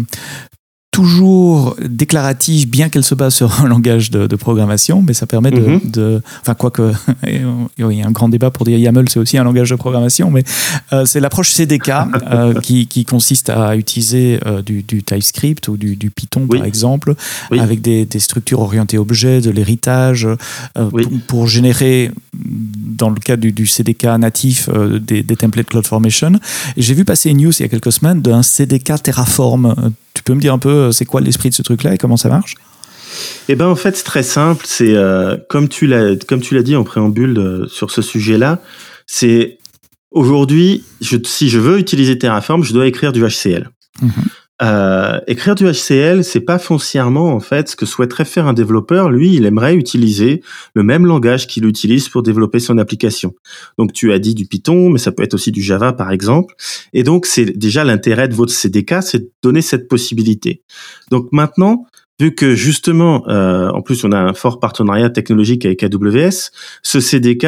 toujours 0.94 1.76
déclarative, 1.84 2.70
bien 2.70 2.88
qu'elle 2.88 3.02
se 3.02 3.16
base 3.16 3.34
sur 3.34 3.60
un 3.60 3.66
langage 3.66 4.12
de, 4.12 4.36
programmation, 4.36 5.02
mais 5.02 5.12
ça 5.12 5.26
permet 5.26 5.50
de, 5.50 5.60
mhm. 5.60 5.80
de 5.86 6.22
enfin 6.40 6.54
quoique 6.54 6.92
il 7.26 7.42
y 7.76 8.02
a 8.02 8.06
un 8.06 8.12
grand 8.12 8.28
débat 8.28 8.50
pour 8.50 8.64
dire 8.64 8.78
YAML 8.78 9.08
c'est 9.08 9.18
aussi 9.18 9.38
un 9.38 9.44
langage 9.44 9.70
de 9.70 9.74
programmation, 9.74 10.30
mais 10.30 10.44
euh, 10.92 11.04
c'est 11.04 11.18
l'approche 11.18 11.50
CDK 11.50 11.90
euh, 12.30 12.60
qui, 12.62 12.86
qui, 12.86 13.04
consiste 13.04 13.50
à 13.50 13.76
utiliser 13.76 14.38
euh, 14.46 14.62
du, 14.62 14.82
du, 14.82 15.02
TypeScript 15.02 15.66
ou 15.66 15.76
du, 15.76 15.96
du 15.96 16.10
Python 16.10 16.46
par 16.46 16.64
exemple, 16.64 17.14
avec 17.50 17.80
des, 17.80 18.06
des, 18.06 18.20
structures 18.20 18.60
orientées 18.60 18.98
objets, 18.98 19.40
de 19.40 19.50
l'héritage, 19.50 20.28
pour, 21.26 21.48
générer 21.48 22.12
dans 22.32 23.10
le 23.10 23.16
cas 23.16 23.36
du, 23.36 23.52
du 23.52 23.66
CDK 23.66 24.04
natif 24.18 24.68
des, 24.70 25.22
des, 25.22 25.36
templates 25.36 25.66
CloudFormation. 25.66 26.32
J'ai 26.76 26.94
vu 26.94 27.04
passer 27.04 27.30
une 27.30 27.38
news 27.38 27.52
il 27.52 27.62
y 27.62 27.64
a 27.64 27.68
quelques 27.68 27.92
semaines 27.92 28.22
d'un 28.22 28.42
CDK 28.42 29.02
Terraform 29.02 29.74
tu 30.14 30.22
peux 30.22 30.34
me 30.34 30.40
dire 30.40 30.54
un 30.54 30.58
peu 30.58 30.83
euh, 30.84 30.92
c'est 30.92 31.04
quoi 31.04 31.20
l'esprit 31.20 31.50
de 31.50 31.54
ce 31.54 31.62
truc-là 31.62 31.94
et 31.94 31.98
comment 31.98 32.16
ça 32.16 32.28
marche? 32.28 32.54
Eh 33.48 33.54
ben 33.54 33.66
en 33.66 33.76
fait 33.76 33.96
c'est 33.96 34.04
très 34.04 34.22
simple. 34.22 34.64
C'est 34.66 34.94
euh, 34.94 35.36
comme 35.48 35.68
tu 35.68 35.86
l'as 35.86 36.16
comme 36.26 36.40
tu 36.40 36.54
l'as 36.54 36.62
dit 36.62 36.76
en 36.76 36.84
préambule 36.84 37.38
euh, 37.38 37.68
sur 37.68 37.90
ce 37.90 38.02
sujet-là. 38.02 38.60
C'est 39.06 39.58
aujourd'hui, 40.10 40.84
si 41.00 41.48
je 41.48 41.58
veux 41.58 41.78
utiliser 41.78 42.18
Terraform, 42.18 42.64
je 42.64 42.72
dois 42.72 42.86
écrire 42.86 43.12
du 43.12 43.22
HCL. 43.22 43.68
Mhm. 44.00 44.10
Euh, 44.62 45.18
écrire 45.26 45.56
du 45.56 45.64
HCL, 45.64 46.22
c'est 46.22 46.40
pas 46.40 46.58
foncièrement 46.58 47.32
en 47.32 47.40
fait 47.40 47.68
ce 47.68 47.76
que 47.76 47.86
souhaiterait 47.86 48.24
faire 48.24 48.46
un 48.46 48.52
développeur. 48.52 49.10
Lui, 49.10 49.34
il 49.34 49.46
aimerait 49.46 49.74
utiliser 49.74 50.42
le 50.74 50.84
même 50.84 51.06
langage 51.06 51.48
qu'il 51.48 51.66
utilise 51.66 52.08
pour 52.08 52.22
développer 52.22 52.60
son 52.60 52.78
application. 52.78 53.34
Donc, 53.78 53.92
tu 53.92 54.12
as 54.12 54.20
dit 54.20 54.34
du 54.34 54.46
Python, 54.46 54.90
mais 54.90 54.98
ça 54.98 55.10
peut 55.10 55.24
être 55.24 55.34
aussi 55.34 55.50
du 55.50 55.60
Java, 55.60 55.92
par 55.92 56.12
exemple. 56.12 56.54
Et 56.92 57.02
donc, 57.02 57.26
c'est 57.26 57.46
déjà 57.46 57.82
l'intérêt 57.82 58.28
de 58.28 58.34
votre 58.34 58.52
CDK, 58.52 59.02
c'est 59.02 59.18
de 59.20 59.30
donner 59.42 59.60
cette 59.60 59.88
possibilité. 59.88 60.62
Donc 61.10 61.28
maintenant, 61.32 61.86
vu 62.20 62.34
que 62.34 62.54
justement, 62.54 63.26
euh, 63.28 63.70
en 63.70 63.82
plus, 63.82 64.04
on 64.04 64.12
a 64.12 64.18
un 64.18 64.34
fort 64.34 64.60
partenariat 64.60 65.10
technologique 65.10 65.64
avec 65.66 65.82
AWS, 65.82 66.50
ce 66.82 67.00
CDK 67.00 67.46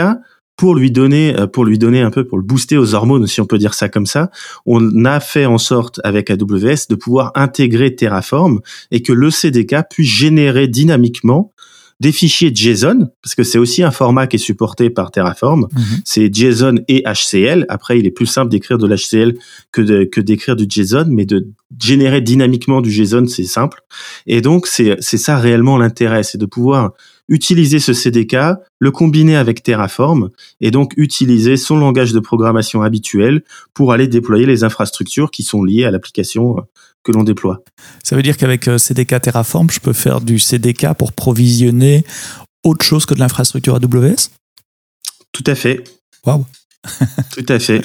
pour 0.57 0.75
lui 0.75 0.90
donner, 0.90 1.38
euh, 1.38 1.47
pour 1.47 1.64
lui 1.64 1.79
donner 1.79 2.01
un 2.01 2.11
peu, 2.11 2.25
pour 2.25 2.38
le 2.38 2.45
booster 2.45 2.77
aux 2.77 2.95
hormones, 2.95 3.27
si 3.27 3.40
on 3.40 3.47
peut 3.47 3.59
dire 3.59 3.75
ça 3.75 3.88
comme 3.88 4.07
ça, 4.07 4.31
on 4.64 5.05
a 5.05 5.21
fait 5.21 5.47
en 5.47 5.59
sorte 5.59 6.01
avec 6.05 6.31
AWS 6.31 6.88
de 6.88 6.95
pouvoir 6.95 7.33
intégrer 7.35 7.95
Terraform 7.95 8.61
et 8.90 9.03
que 9.03 9.12
le 9.12 9.31
CDK 9.31 9.88
puisse 9.90 10.09
générer 10.09 10.69
dynamiquement 10.69 11.53
des 11.99 12.12
fichiers 12.12 12.53
JSON, 12.55 13.09
parce 13.23 13.35
que 13.35 13.42
c'est 13.42 13.57
aussi 13.57 13.83
un 13.83 13.90
format 13.90 14.27
qui 14.27 14.37
est 14.37 14.38
supporté 14.38 14.90
par 14.90 15.11
Terraform. 15.11 15.66
Mhm. 15.73 15.83
C'est 16.05 16.33
JSON 16.33 16.75
et 16.88 17.03
HCL. 17.07 17.64
Après, 17.71 17.99
il 17.99 18.07
est 18.07 18.11
plus 18.11 18.27
simple 18.27 18.51
d'écrire 18.51 18.77
de 18.77 18.87
l'HCL 18.87 19.35
que 19.73 20.05
que 20.05 20.21
d'écrire 20.21 20.57
du 20.57 20.66
JSON, 20.69 21.07
mais 21.09 21.25
de 21.25 21.49
générer 21.83 22.21
dynamiquement 22.21 22.83
du 22.83 22.90
JSON, 22.90 23.27
c'est 23.29 23.45
simple. 23.45 23.81
Et 24.27 24.42
donc, 24.42 24.66
c'est, 24.66 24.97
c'est 25.01 25.16
ça 25.16 25.38
réellement 25.38 25.79
l'intérêt, 25.79 26.23
c'est 26.23 26.38
de 26.38 26.47
pouvoir 26.47 26.92
utiliser 27.29 27.79
ce 27.79 27.93
CDK, 27.93 28.37
le 28.79 28.91
combiner 28.91 29.37
avec 29.37 29.62
Terraform 29.62 30.31
et 30.61 30.71
donc 30.71 30.93
utiliser 30.97 31.57
son 31.57 31.79
langage 31.79 32.12
de 32.12 32.21
programmation 32.21 32.83
habituel 32.83 33.43
pour 33.75 33.93
aller 33.93 34.09
déployer 34.09 34.47
les 34.47 34.65
infrastructures 34.65 35.31
qui 35.31 35.43
sont 35.43 35.65
liées 35.65 35.85
à 35.85 35.91
l'application 35.91 36.59
euh, 36.59 36.62
que 37.03 37.12
l'on 37.12 37.25
déploie. 37.25 37.62
Ça 38.03 38.17
veut 38.17 38.23
dire 38.23 38.37
qu'avec 38.37 38.69
euh, 38.69 38.79
CDK 38.79 39.21
Terraform, 39.21 39.71
je 39.71 39.81
peux 39.81 39.93
faire 39.93 40.21
du 40.21 40.39
CDK 40.39 40.95
pour 40.99 41.12
provisionner 41.12 42.05
autre 42.65 42.85
chose 42.85 43.07
que 43.07 43.15
de 43.15 43.21
l'infrastructure 43.21 43.77
AWS 43.77 44.31
Tout 45.33 45.45
à 45.47 45.55
fait. 45.55 45.85
Waouh 46.25 46.45
Tout 47.33 47.47
à 47.49 47.59
fait. 47.59 47.79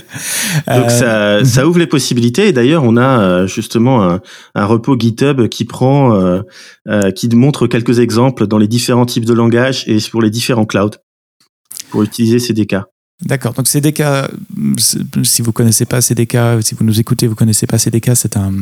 Donc 0.68 0.92
ça, 0.92 1.06
euh, 1.06 1.44
ça, 1.44 1.68
ouvre 1.68 1.80
les 1.80 1.88
possibilités. 1.88 2.48
Et 2.48 2.54
d'ailleurs, 2.54 2.84
on 2.84 2.98
a 2.98 3.22
euh, 3.22 3.48
justement 3.48 4.04
un, 4.04 4.22
un, 4.56 4.66
repos 4.66 4.98
GitHub 4.98 5.48
qui 5.48 5.66
prend, 5.66 6.16
euh, 6.16 6.42
euh, 6.88 7.12
qui 7.12 7.28
montre 7.30 7.68
quelques 7.68 8.00
exemples 8.00 8.48
dans 8.48 8.58
les 8.58 8.68
différents 8.68 9.06
types 9.06 9.26
de 9.26 9.34
langages 9.34 9.84
et 9.88 9.98
pour 10.10 10.22
les 10.22 10.30
différents 10.30 10.66
clouds 10.66 10.98
pour 11.90 12.04
utiliser 12.04 12.40
CDK. 12.40 12.76
D'accord. 13.24 13.54
Donc 13.54 13.68
CDK, 13.68 14.04
si 14.78 15.42
vous 15.42 15.52
connaissez 15.52 15.86
pas 15.86 16.02
CDK, 16.02 16.38
si 16.62 16.74
vous 16.76 16.84
nous 16.84 17.00
écoutez, 17.00 17.28
vous 17.28 17.36
connaissez 17.36 17.68
pas 17.68 17.78
CDK, 17.78 18.12
c'est 18.16 18.36
un 18.36 18.54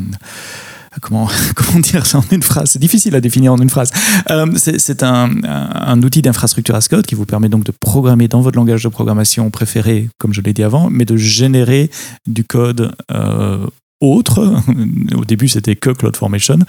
comment, 1.01 1.27
comment 1.55 1.79
dire 1.79 2.05
ça 2.05 2.19
en 2.19 2.23
une 2.31 2.41
phrase? 2.41 2.71
C'est 2.71 2.79
difficile 2.79 3.15
à 3.15 3.21
définir 3.21 3.53
en 3.53 3.57
une 3.57 3.69
phrase. 3.69 3.91
Euh, 4.29 4.47
c'est 4.55 5.03
un, 5.03 6.01
outil 6.01 6.21
d'infrastructure 6.21 6.75
as 6.75 6.87
code 6.87 7.05
qui 7.05 7.15
vous 7.15 7.25
permet 7.25 7.49
donc 7.49 7.63
de 7.63 7.71
programmer 7.71 8.27
dans 8.27 8.41
votre 8.41 8.57
langage 8.57 8.83
de 8.83 8.89
programmation 8.89 9.49
préféré, 9.49 10.09
comme 10.17 10.33
je 10.33 10.41
l'ai 10.41 10.53
dit 10.53 10.63
avant, 10.63 10.89
mais 10.89 11.05
de 11.05 11.17
générer 11.17 11.89
du 12.27 12.43
code 12.43 12.93
euh, 13.11 13.65
autre. 14.01 14.61
Au 15.15 15.25
début, 15.25 15.47
c'était 15.47 15.75
que 15.75 15.89
CloudFormation, 15.89 16.59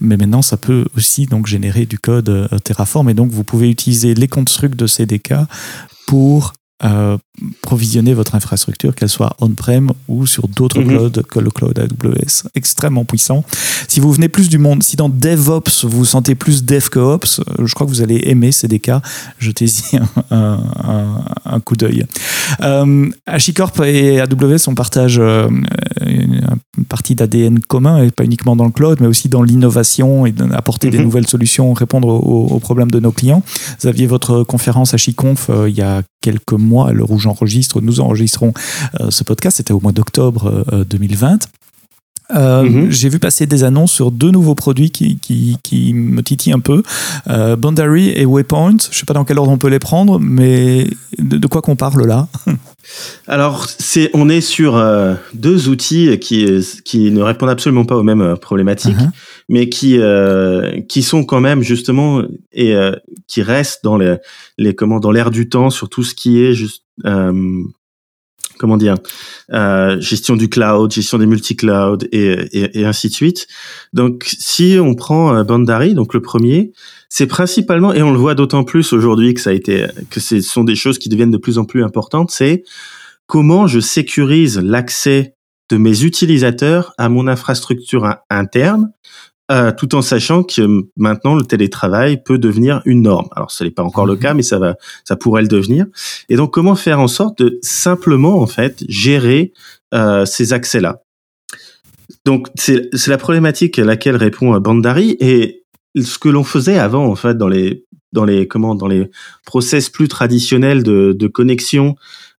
mais 0.00 0.16
maintenant, 0.16 0.42
ça 0.42 0.56
peut 0.56 0.86
aussi 0.96 1.26
donc 1.26 1.46
générer 1.46 1.86
du 1.86 1.98
code 1.98 2.28
euh, 2.28 2.48
Terraform. 2.62 3.08
Et 3.10 3.14
donc, 3.14 3.30
vous 3.30 3.44
pouvez 3.44 3.70
utiliser 3.70 4.14
les 4.14 4.28
constructs 4.28 4.76
de 4.76 4.86
CDK 4.86 5.34
pour 6.06 6.52
provisionner 7.62 8.14
votre 8.14 8.34
infrastructure, 8.34 8.94
qu'elle 8.94 9.08
soit 9.08 9.36
on-prem 9.40 9.92
ou 10.08 10.26
sur 10.26 10.48
d'autres 10.48 10.80
mhm. 10.80 10.88
clouds 10.88 11.22
que 11.28 11.38
le 11.38 11.50
cloud 11.50 11.78
AWS. 11.78 12.48
Extrêmement 12.54 13.04
puissant. 13.04 13.44
Si 13.88 14.00
vous 14.00 14.12
venez 14.12 14.28
plus 14.28 14.48
du 14.48 14.58
monde, 14.58 14.82
si 14.82 14.96
dans 14.96 15.08
DevOps 15.08 15.84
vous 15.84 15.98
vous 15.98 16.04
sentez 16.04 16.34
plus 16.34 16.64
Dev 16.64 16.88
que 16.88 16.98
Ops, 16.98 17.40
euh, 17.40 17.66
je 17.66 17.74
crois 17.74 17.86
que 17.86 17.90
vous 17.90 18.02
allez 18.02 18.22
aimer 18.24 18.52
CDK. 18.52 18.92
Jetez-y 19.38 19.98
un, 20.30 20.60
un, 21.44 21.60
coup 21.60 21.76
d'œil. 21.76 22.06
Euh, 22.62 23.10
HashiCorp 23.26 23.80
et 23.84 24.20
AWS, 24.20 24.68
on 24.68 24.74
partage 24.74 25.18
euh, 25.18 25.48
une, 26.06 26.40
partie 26.88 27.14
d'ADN 27.14 27.60
commun, 27.60 28.02
et 28.02 28.10
pas 28.10 28.24
uniquement 28.24 28.56
dans 28.56 28.64
le 28.64 28.70
cloud, 28.70 28.98
mais 29.00 29.06
aussi 29.06 29.28
dans 29.28 29.42
l'innovation 29.42 30.26
et 30.26 30.34
apporter 30.52 30.90
des 30.90 30.98
mhm. 30.98 31.04
nouvelles 31.04 31.26
solutions, 31.26 31.72
répondre 31.72 32.08
aux, 32.08 32.60
problèmes 32.60 32.90
de 32.90 33.00
nos 33.00 33.12
clients. 33.12 33.42
Vous 33.80 33.88
aviez 33.88 34.06
votre 34.06 34.42
conférence 34.42 34.94
HashiConf 34.94 35.50
il 35.68 35.74
y 35.74 35.82
a 35.82 36.02
quelques 36.20 36.52
mois, 36.52 36.88
à 36.88 36.92
l'heure 36.92 37.10
où 37.10 37.18
nous 37.80 38.00
enregistrons 38.00 38.52
euh, 39.00 39.10
ce 39.10 39.24
podcast, 39.24 39.58
c'était 39.58 39.72
au 39.72 39.80
mois 39.80 39.92
d'octobre 39.92 40.64
2020. 40.88 41.48
Euh, 42.34 42.46
euh, 42.46 42.62
mhm. 42.62 42.90
J'ai 42.90 43.08
vu 43.08 43.18
passer 43.18 43.46
des 43.46 43.64
annonces 43.64 43.92
sur 43.92 44.10
deux 44.10 44.30
nouveaux 44.30 44.54
produits 44.54 44.90
qui, 44.90 45.18
qui, 45.18 45.58
qui 45.62 45.94
me 45.94 46.22
titillent 46.22 46.52
un 46.52 46.60
peu, 46.60 46.82
euh, 47.28 47.56
Boundary 47.56 48.10
et 48.10 48.24
Waypoint. 48.24 48.76
Je 48.82 48.88
ne 48.88 48.94
sais 48.94 49.06
pas 49.06 49.14
dans 49.14 49.24
quel 49.24 49.38
ordre 49.38 49.52
on 49.52 49.58
peut 49.58 49.68
les 49.68 49.78
prendre, 49.78 50.18
mais 50.18 50.86
de, 51.18 51.46
quoi 51.46 51.62
qu'on 51.62 51.76
parle 51.76 52.06
là 52.06 52.28
Alors, 53.26 53.66
c'est, 53.66 54.10
on 54.14 54.28
est 54.28 54.40
sur 54.40 54.82
deux 55.34 55.68
outils 55.68 56.18
qui, 56.20 56.64
qui 56.84 57.10
ne 57.10 57.20
répondent 57.20 57.50
absolument 57.50 57.84
pas 57.84 57.96
aux 57.96 58.04
mêmes 58.04 58.36
problématiques, 58.40 58.96
uh-huh. 58.96 59.10
mais 59.48 59.68
qui, 59.68 59.98
qui 60.88 61.02
sont 61.02 61.24
quand 61.24 61.40
même 61.40 61.62
justement 61.62 62.22
et 62.52 62.76
qui 63.26 63.42
restent 63.42 63.82
dans 63.82 63.96
les, 63.96 64.16
les 64.56 64.74
comment 64.74 65.00
dans 65.00 65.10
l'air 65.10 65.30
du 65.32 65.48
temps 65.48 65.70
sur 65.70 65.88
tout 65.88 66.04
ce 66.04 66.14
qui 66.14 66.40
est 66.40 66.54
juste 66.54 66.84
comment 68.58 68.76
dire, 68.76 68.94
euh, 69.52 70.00
gestion 70.00 70.36
du 70.36 70.48
cloud, 70.48 70.92
gestion 70.92 71.18
des 71.18 71.26
multi-clouds 71.26 71.98
et, 72.12 72.32
et, 72.52 72.80
et, 72.80 72.84
ainsi 72.84 73.08
de 73.08 73.14
suite. 73.14 73.46
Donc, 73.92 74.24
si 74.38 74.78
on 74.80 74.94
prend 74.94 75.34
euh, 75.34 75.44
Bandari, 75.44 75.94
donc 75.94 76.14
le 76.14 76.20
premier, 76.20 76.72
c'est 77.08 77.26
principalement, 77.26 77.92
et 77.92 78.02
on 78.02 78.12
le 78.12 78.18
voit 78.18 78.34
d'autant 78.34 78.64
plus 78.64 78.92
aujourd'hui 78.92 79.34
que 79.34 79.40
ça 79.40 79.50
a 79.50 79.52
été, 79.52 79.86
que 80.10 80.20
ce 80.20 80.40
sont 80.40 80.64
des 80.64 80.76
choses 80.76 80.98
qui 80.98 81.08
deviennent 81.08 81.30
de 81.30 81.38
plus 81.38 81.58
en 81.58 81.64
plus 81.64 81.84
importantes, 81.84 82.30
c'est 82.30 82.64
comment 83.26 83.66
je 83.66 83.80
sécurise 83.80 84.58
l'accès 84.58 85.34
de 85.68 85.76
mes 85.76 86.04
utilisateurs 86.04 86.92
à 86.96 87.08
mon 87.08 87.26
infrastructure 87.26 88.16
interne 88.30 88.92
euh, 89.50 89.72
tout 89.76 89.94
en 89.94 90.02
sachant 90.02 90.42
que 90.42 90.86
maintenant 90.96 91.34
le 91.34 91.44
télétravail 91.44 92.22
peut 92.22 92.38
devenir 92.38 92.82
une 92.84 93.02
norme. 93.02 93.28
Alors 93.34 93.50
ce 93.50 93.64
n'est 93.64 93.70
pas 93.70 93.82
encore 93.82 94.06
le 94.06 94.14
mhm. 94.14 94.20
cas, 94.20 94.34
mais 94.34 94.42
ça 94.42 94.58
va, 94.58 94.76
ça 95.04 95.16
pourrait 95.16 95.42
le 95.42 95.48
devenir. 95.48 95.86
Et 96.28 96.36
donc 96.36 96.52
comment 96.52 96.74
faire 96.74 97.00
en 97.00 97.08
sorte 97.08 97.42
de 97.42 97.58
simplement 97.62 98.40
en 98.40 98.46
fait 98.46 98.84
gérer 98.88 99.52
euh, 99.94 100.24
ces 100.24 100.52
accès-là? 100.52 101.02
Donc 102.24 102.48
c'est 102.56 103.06
la 103.06 103.18
problématique 103.18 103.78
à 103.78 103.84
laquelle 103.84 104.16
répond 104.16 104.58
Bandari 104.58 105.16
et 105.20 105.64
ce 105.96 106.18
que 106.18 106.28
l'on 106.28 106.44
faisait 106.44 106.78
avant 106.78 107.06
en 107.06 107.16
fait 107.16 107.38
dans 107.38 107.48
les 107.48 107.84
dans 108.12 108.24
les 108.24 108.48
comment 108.48 108.74
dans 108.74 108.88
les 108.88 109.08
process 109.44 109.90
plus 109.90 110.08
traditionnels 110.08 110.82
de, 110.82 111.14
de 111.16 111.26
connexion 111.26 111.96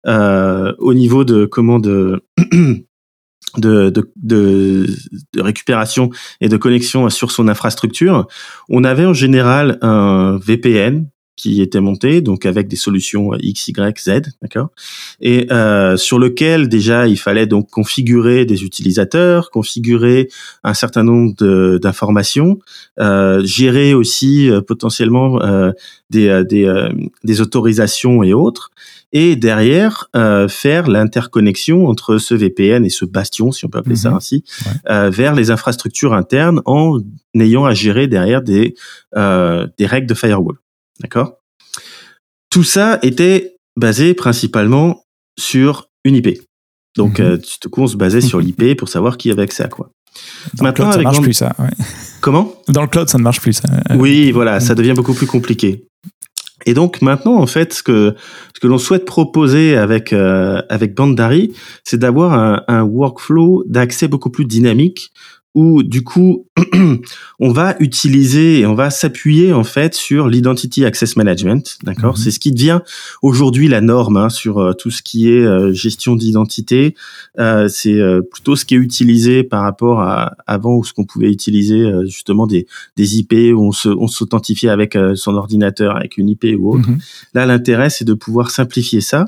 euh, 0.06 0.72
au 0.78 0.94
niveau 0.94 1.24
de 1.24 1.46
comment 1.46 1.78
de 1.78 2.22
de, 3.56 3.90
de, 3.90 4.10
de, 4.16 4.86
récupération 5.40 6.10
et 6.40 6.48
de 6.48 6.56
connexion 6.56 7.08
sur 7.10 7.30
son 7.30 7.48
infrastructure, 7.48 8.26
on 8.68 8.84
avait 8.84 9.06
en 9.06 9.14
général 9.14 9.78
un 9.82 10.38
VPN 10.38 11.06
qui 11.36 11.60
était 11.60 11.80
monté, 11.80 12.22
donc 12.22 12.46
avec 12.46 12.66
des 12.66 12.76
solutions 12.76 13.34
X, 13.38 13.68
Y, 13.68 14.00
Z, 14.00 14.22
d'accord, 14.40 14.70
et 15.20 15.46
euh, 15.52 15.98
sur 15.98 16.18
lequel 16.18 16.68
déjà 16.68 17.06
il 17.06 17.18
fallait 17.18 17.46
donc 17.46 17.68
configurer 17.70 18.46
des 18.46 18.64
utilisateurs, 18.64 19.50
configurer 19.50 20.28
un 20.64 20.72
certain 20.72 21.04
nombre 21.04 21.34
d'informations, 21.76 22.58
euh, 22.98 23.44
gérer 23.44 23.92
aussi 23.92 24.50
euh, 24.50 24.62
potentiellement 24.62 25.42
euh, 25.42 25.72
des, 26.08 26.28
euh, 26.28 26.42
des, 26.42 26.64
euh, 26.64 26.88
des, 27.22 27.40
autorisations 27.42 28.22
et 28.22 28.32
autres, 28.32 28.70
et 29.12 29.36
derrière 29.36 30.10
faire 30.48 30.88
l'interconnexion 30.88 31.86
entre 31.86 32.18
ce 32.18 32.34
VPN 32.34 32.84
et 32.84 32.90
ce 32.90 33.04
bastion, 33.04 33.52
si 33.52 33.64
on 33.64 33.68
peut 33.68 33.78
appeler 33.78 33.96
ça 33.96 34.10
mhm. 34.10 34.16
ainsi, 34.16 34.44
vers 34.88 35.34
les 35.34 35.50
infrastructures 35.50 36.12
internes 36.12 36.60
en 36.66 36.98
ayant 37.38 37.64
à 37.64 37.72
gérer 37.72 38.08
derrière 38.08 38.42
des, 38.42 38.74
des 39.14 39.86
règles 39.86 40.06
de 40.06 40.14
firewall. 40.14 40.56
D'accord? 41.00 41.34
Tout 42.50 42.64
ça 42.64 42.98
était 43.02 43.56
basé 43.76 44.14
principalement 44.14 45.04
sur 45.38 45.88
une 46.04 46.16
IP. 46.16 46.40
Donc, 46.96 47.18
mhm. 47.18 47.26
euh, 47.26 47.38
tout 47.60 47.68
coup, 47.68 47.82
on 47.82 47.86
se 47.86 47.96
basait 47.96 48.20
sur 48.20 48.40
l'IP 48.40 48.76
pour 48.76 48.88
savoir 48.88 49.18
qui 49.18 49.30
avait 49.30 49.42
accès 49.42 49.62
à 49.62 49.68
quoi. 49.68 49.90
Dans 50.54 50.64
Maintenant, 50.64 50.86
le 50.86 50.92
cloud, 50.92 51.04
ça 51.04 51.10
marche 51.10 51.20
plus, 51.20 51.32
ça. 51.34 51.54
Comment? 52.22 52.54
Dans 52.68 52.80
le 52.80 52.88
cloud, 52.88 53.08
ça 53.10 53.18
ne 53.18 53.22
marche 53.22 53.40
plus, 53.40 53.52
ça. 53.52 53.68
Oui, 53.96 54.32
voilà, 54.32 54.60
ça 54.60 54.74
devient 54.74 54.94
beaucoup 54.96 55.12
plus 55.12 55.26
compliqué. 55.26 55.84
Et 56.66 56.74
donc 56.74 57.00
maintenant, 57.00 57.36
en 57.36 57.46
fait, 57.46 57.72
ce 57.72 57.82
que 57.82 58.14
l'on 58.62 58.78
souhaite 58.78 59.04
proposer 59.04 59.76
avec 59.76 60.12
euh, 60.12 60.60
Bandari, 60.94 61.52
c'est 61.84 61.98
d'avoir 61.98 62.64
un 62.68 62.82
workflow 62.82 63.64
d'accès 63.66 64.08
beaucoup 64.08 64.30
plus 64.30 64.44
dynamique 64.44 65.12
où 65.56 65.82
du 65.82 66.04
coup 66.04 66.46
on 67.40 67.50
va 67.50 67.76
utiliser 67.80 68.60
et 68.60 68.66
on 68.66 68.74
va 68.74 68.90
s'appuyer 68.90 69.54
en 69.54 69.64
fait 69.64 69.94
sur 69.94 70.28
l'identity 70.28 70.84
access 70.84 71.16
management, 71.16 71.78
d'accord 71.82 72.16
mhm. 72.16 72.22
C'est 72.22 72.30
ce 72.30 72.38
qui 72.38 72.52
devient 72.52 72.80
aujourd'hui 73.22 73.66
la 73.66 73.80
norme 73.80 74.18
hein, 74.18 74.28
sur 74.28 74.58
euh, 74.58 74.74
tout 74.74 74.90
ce 74.90 75.02
qui 75.02 75.30
est 75.30 75.40
euh, 75.40 75.72
gestion 75.72 76.14
d'identité. 76.14 76.94
Euh, 77.38 77.68
c'est 77.68 77.98
plutôt 78.30 78.54
ce 78.54 78.66
qui 78.66 78.74
est 78.74 78.78
utilisé 78.78 79.44
par 79.44 79.62
rapport 79.62 80.00
à 80.00 80.36
avant 80.46 80.74
où 80.76 80.84
ce 80.84 80.92
qu'on 80.92 81.04
pouvait 81.04 81.30
utiliser 81.30 81.90
justement 82.04 82.46
des 82.46 82.66
des 82.98 83.16
IP 83.16 83.32
où 83.54 83.62
on 83.62 83.72
se 83.72 83.88
on 83.88 84.08
s'authentifiait 84.08 84.68
avec 84.68 84.96
son 85.14 85.34
ordinateur 85.36 85.96
avec 85.96 86.18
une 86.18 86.28
IP 86.28 86.44
ou 86.58 86.74
autre. 86.74 86.90
Mhm. 86.90 86.98
Là, 87.32 87.46
l'intérêt 87.46 87.88
c'est 87.88 88.04
de 88.04 88.14
pouvoir 88.14 88.50
simplifier 88.50 89.00
ça 89.00 89.24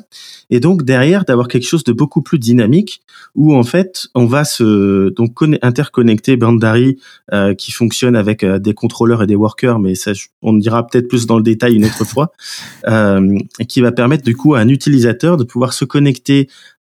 et 0.50 0.60
donc 0.60 0.84
derrière 0.84 1.24
d'avoir 1.24 1.48
quelque 1.48 1.66
chose 1.66 1.84
de 1.84 1.92
beaucoup 1.92 2.20
plus 2.20 2.38
dynamique 2.38 3.00
où 3.34 3.54
en 3.54 3.64
fait 3.64 4.08
on 4.14 4.26
va 4.26 4.44
se 4.44 5.08
donc 5.10 5.32
interconnecter 5.62 6.17
Bandari 6.36 6.98
euh, 7.32 7.54
qui 7.54 7.72
fonctionne 7.72 8.16
avec 8.16 8.42
euh, 8.42 8.58
des 8.58 8.74
contrôleurs 8.74 9.22
et 9.22 9.26
des 9.26 9.34
workers, 9.34 9.78
mais 9.78 9.94
ça, 9.94 10.12
on 10.42 10.54
dira 10.54 10.86
peut-être 10.86 11.08
plus 11.08 11.26
dans 11.26 11.36
le 11.36 11.42
détail 11.42 11.76
une 11.76 11.84
autre 11.84 12.04
fois, 12.06 12.32
euh, 12.86 13.38
qui 13.68 13.80
va 13.80 13.92
permettre 13.92 14.24
du 14.24 14.36
coup 14.36 14.54
à 14.54 14.60
un 14.60 14.68
utilisateur 14.68 15.36
de 15.36 15.44
pouvoir 15.44 15.72
se 15.72 15.84
connecter 15.84 16.48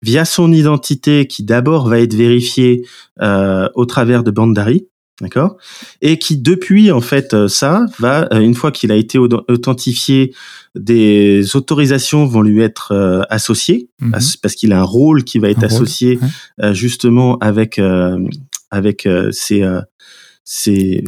via 0.03 0.25
son 0.25 0.53
identité 0.53 1.27
qui 1.27 1.43
d'abord 1.43 1.89
va 1.89 2.01
être 2.01 2.15
vérifiée 2.15 2.87
au 3.21 3.85
travers 3.85 4.25
de 4.25 4.31
Bandari, 4.31 4.87
d'accord? 5.21 5.59
Et 6.01 6.19
qui 6.19 6.39
depuis 6.39 6.91
en 6.91 7.03
fait 7.03 7.49
ça 7.49 7.85
va 7.99 8.27
une 8.33 8.55
fois 8.55 8.73
qu'il 8.73 8.93
a 8.93 8.97
été 8.97 9.19
authentifié, 9.19 10.33
des 10.75 11.55
autorisations 11.55 12.25
vont 12.25 12.41
lui 12.41 12.63
être 12.63 13.27
associées 13.29 13.91
mhm. 14.01 14.13
parce 14.41 14.55
qu'il 14.55 14.73
a 14.73 14.81
un 14.81 14.85
rôle 14.85 15.23
qui 15.25 15.39
va 15.39 15.51
être 15.51 15.65
associé 15.65 16.19
justement 16.73 17.37
avec 17.41 17.79
avec 18.71 19.07
euh, 19.07 19.31
ses, 19.33 19.63
euh, 19.63 19.81
ses, 20.45 21.05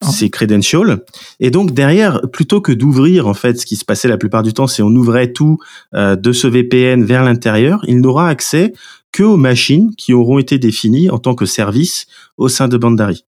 ah. 0.00 0.06
ses 0.06 0.30
credentials. 0.30 1.04
Et 1.40 1.50
donc 1.50 1.72
derrière, 1.72 2.20
plutôt 2.32 2.60
que 2.60 2.72
d'ouvrir 2.72 3.26
en 3.26 3.34
fait, 3.34 3.58
ce 3.58 3.66
qui 3.66 3.76
se 3.76 3.84
passait 3.84 4.08
la 4.08 4.18
plupart 4.18 4.42
du 4.42 4.52
temps, 4.52 4.66
c'est 4.66 4.82
on 4.82 4.94
ouvrait 4.94 5.32
tout 5.32 5.58
euh, 5.94 6.16
de 6.16 6.32
ce 6.32 6.46
VPN 6.46 7.04
vers 7.04 7.24
l'intérieur, 7.24 7.82
il 7.86 8.00
n'aura 8.00 8.28
accès 8.28 8.72
que 9.12 9.22
aux 9.22 9.36
machines 9.38 9.94
qui 9.96 10.12
auront 10.12 10.38
été 10.38 10.58
définies 10.58 11.10
en 11.10 11.18
tant 11.18 11.34
que 11.34 11.46
service 11.46 12.06
au 12.36 12.48
sein 12.48 12.68
de 12.68 12.76
Bandari. 12.76 13.24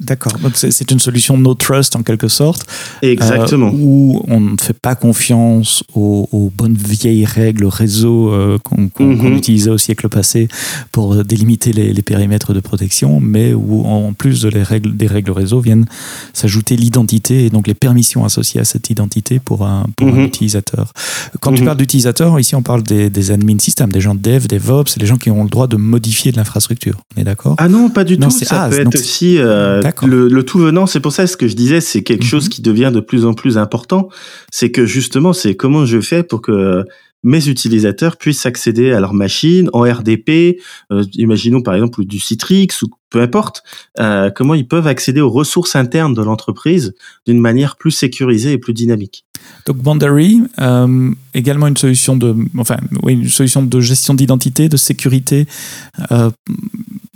D'accord. 0.00 0.32
C'est 0.54 0.90
une 0.90 0.98
solution 0.98 1.36
no 1.36 1.54
trust 1.54 1.94
en 1.94 2.02
quelque 2.02 2.28
sorte. 2.28 2.64
Exactement. 3.02 3.68
Euh, 3.68 3.72
où 3.74 4.22
on 4.28 4.40
ne 4.40 4.56
fait 4.58 4.72
pas 4.72 4.94
confiance 4.94 5.84
aux, 5.94 6.50
bonnes 6.56 6.74
vieilles 6.76 7.26
règles 7.26 7.66
réseau 7.66 8.32
euh, 8.32 8.58
qu'on 8.58 8.90
mhm. 8.98 9.36
utilisait 9.36 9.70
au 9.70 9.78
siècle 9.78 10.08
passé 10.08 10.48
pour 10.90 11.22
délimiter 11.24 11.72
les, 11.72 12.00
périmètres 12.02 12.54
de 12.54 12.60
protection, 12.60 13.20
mais 13.20 13.52
où 13.52 13.84
en 13.84 14.14
plus 14.14 14.40
de 14.40 14.48
les 14.48 14.62
règles, 14.62 14.96
des 14.96 15.06
règles 15.06 15.32
réseau 15.32 15.60
viennent 15.60 15.84
s'ajouter 16.32 16.76
l'identité 16.76 17.44
et 17.44 17.50
donc 17.50 17.66
les 17.66 17.74
permissions 17.74 18.24
associées 18.24 18.60
à 18.60 18.64
cette 18.64 18.88
identité 18.88 19.38
pour 19.38 19.66
un, 19.66 19.84
pour 19.96 20.08
un 20.08 20.12
mhm. 20.12 20.24
utilisateur. 20.24 20.94
Quand 21.40 21.52
tu 21.52 21.60
mhm. 21.60 21.66
parles 21.66 21.78
d'utilisateur, 21.78 22.40
ici 22.40 22.54
on 22.54 22.62
parle 22.62 22.82
des, 22.82 23.10
des 23.10 23.30
admin 23.30 23.58
systems, 23.58 23.92
des 23.92 24.00
gens 24.00 24.14
de 24.14 24.20
dev, 24.20 24.46
DevOps, 24.46 24.96
les 24.98 25.06
gens 25.06 25.18
qui 25.18 25.30
ont 25.30 25.44
le 25.44 25.50
droit 25.50 25.66
de 25.66 25.76
modifier 25.76 26.32
de 26.32 26.38
l'infrastructure. 26.38 26.96
On 27.16 27.20
est 27.20 27.24
d'accord? 27.24 27.54
Ah 27.58 27.68
non, 27.68 27.90
pas 27.90 28.04
du 28.04 28.18
tout. 28.18 28.30
Ça 28.30 28.68
peut 28.70 28.80
être 28.80 28.94
aussi. 28.94 29.36
Euh, 29.38 29.82
le, 30.02 30.42
tout 30.42 30.58
venant, 30.58 30.86
c'est 30.86 31.00
pour 31.00 31.12
ça 31.12 31.26
ce 31.26 31.36
que 31.36 31.48
je 31.48 31.54
disais, 31.54 31.80
c'est 31.80 32.02
quelque 32.02 32.24
chose 32.24 32.44
mhm. 32.44 32.50
qui 32.50 32.62
devient 32.62 32.90
de 32.92 33.00
plus 33.00 33.24
en 33.24 33.34
plus 33.34 33.58
important. 33.58 34.08
C'est 34.50 34.70
que 34.70 34.86
justement, 34.86 35.32
c'est 35.32 35.54
comment 35.54 35.84
je 35.86 36.00
fais 36.00 36.22
pour 36.22 36.42
que 36.42 36.84
mes 37.22 37.48
utilisateurs 37.48 38.16
puissent 38.16 38.46
accéder 38.46 38.92
à 38.92 39.00
leur 39.00 39.12
machine 39.12 39.68
en 39.72 39.82
RDP, 39.82 40.58
euh, 40.90 41.04
imaginons 41.14 41.60
par 41.60 41.74
exemple 41.74 42.04
du 42.04 42.18
Citrix 42.18 42.68
ou 42.82 42.86
peu 43.10 43.20
importe, 43.20 43.62
euh, 43.98 44.30
comment 44.30 44.54
ils 44.54 44.66
peuvent 44.66 44.86
accéder 44.86 45.20
aux 45.20 45.30
ressources 45.30 45.76
internes 45.76 46.14
de 46.14 46.22
l'entreprise 46.22 46.94
d'une 47.26 47.40
manière 47.40 47.76
plus 47.76 47.90
sécurisée 47.90 48.52
et 48.52 48.58
plus 48.58 48.72
dynamique. 48.72 49.24
Donc 49.66 49.78
Boundary, 49.78 50.42
euh, 50.60 51.10
également 51.34 51.66
une 51.66 51.76
solution 51.76 52.16
de, 52.16 52.34
enfin, 52.56 52.76
oui, 53.02 53.14
une 53.14 53.28
solution 53.28 53.62
de 53.62 53.80
gestion 53.80 54.14
d'identité, 54.14 54.68
de 54.68 54.76
sécurité 54.76 55.46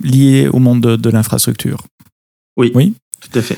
liée 0.03 0.49
au 0.51 0.59
monde 0.59 0.81
de 0.81 1.09
l'infrastructure. 1.09 1.83
Oui, 2.57 2.71
oui, 2.75 2.93
tout 3.21 3.37
à 3.37 3.41
fait. 3.41 3.57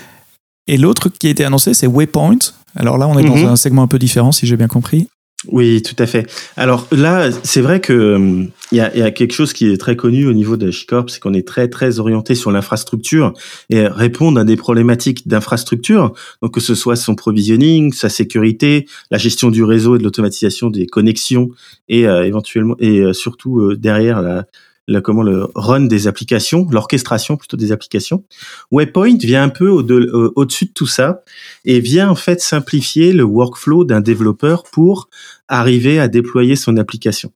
Et 0.67 0.77
l'autre 0.77 1.09
qui 1.09 1.27
a 1.27 1.29
été 1.29 1.45
annoncé, 1.45 1.73
c'est 1.73 1.87
Waypoint. 1.87 2.39
Alors 2.75 2.97
là, 2.97 3.07
on 3.07 3.17
est 3.17 3.23
dans 3.23 3.37
mhm. 3.37 3.45
un 3.45 3.55
segment 3.55 3.83
un 3.83 3.87
peu 3.87 3.99
différent, 3.99 4.31
si 4.31 4.45
j'ai 4.45 4.57
bien 4.57 4.67
compris. 4.67 5.07
Oui, 5.47 5.83
tout 5.83 5.95
à 5.99 6.07
fait. 6.07 6.27
Alors 6.57 6.87
là, 6.91 7.29
c'est 7.43 7.61
vrai 7.61 7.79
que 7.79 7.93
euh, 7.93 8.43
il 8.71 8.77
y, 8.77 8.81
a, 8.81 9.11
quelque 9.11 9.33
chose 9.33 9.53
qui 9.53 9.69
est 9.69 9.77
très 9.77 9.95
connu 9.95 10.25
au 10.25 10.33
niveau 10.33 10.57
de 10.57 10.71
Chicorp, 10.71 11.09
c'est 11.09 11.19
qu'on 11.19 11.35
est 11.35 11.47
très 11.47 11.67
très 11.67 11.99
orienté 11.99 12.33
sur 12.33 12.51
l'infrastructure 12.51 13.33
et 13.69 13.85
répondre 13.87 14.39
à 14.39 14.43
des 14.43 14.55
problématiques 14.55 15.27
d'infrastructure. 15.27 16.11
Donc 16.41 16.55
que 16.55 16.59
ce 16.59 16.73
soit 16.73 16.95
son 16.95 17.13
provisioning, 17.13 17.93
sa 17.93 18.09
sécurité, 18.09 18.87
la 19.11 19.19
gestion 19.19 19.51
du 19.51 19.63
réseau 19.63 19.95
et 19.95 19.99
de 19.99 20.03
l'automatisation 20.03 20.71
des 20.71 20.87
connexions 20.87 21.49
et 21.87 22.07
euh, 22.07 22.25
éventuellement 22.25 22.75
et 22.79 22.99
euh, 22.99 23.13
surtout 23.13 23.75
derrière 23.75 24.23
la, 24.23 24.45
le, 24.87 25.01
comment 25.01 25.23
le 25.23 25.47
run 25.55 25.81
des 25.81 26.07
applications, 26.07 26.67
l'orchestration 26.71 27.37
plutôt 27.37 27.57
des 27.57 27.71
applications. 27.71 28.23
Waypoint 28.71 29.17
vient 29.17 29.43
un 29.43 29.49
peu 29.49 29.83
euh, 29.89 30.31
au-dessus 30.35 30.65
de, 30.65 30.71
tout 30.71 30.87
ça 30.87 31.23
et 31.65 31.79
vient 31.79 32.09
en 32.09 32.15
fait 32.15 32.41
simplifier 32.41 33.13
le 33.13 33.23
workflow 33.23 33.83
d'un 33.83 34.01
développeur 34.01 34.63
pour 34.63 35.09
arriver 35.47 35.99
à 35.99 36.07
déployer 36.07 36.55
son 36.55 36.77
application. 36.77 37.31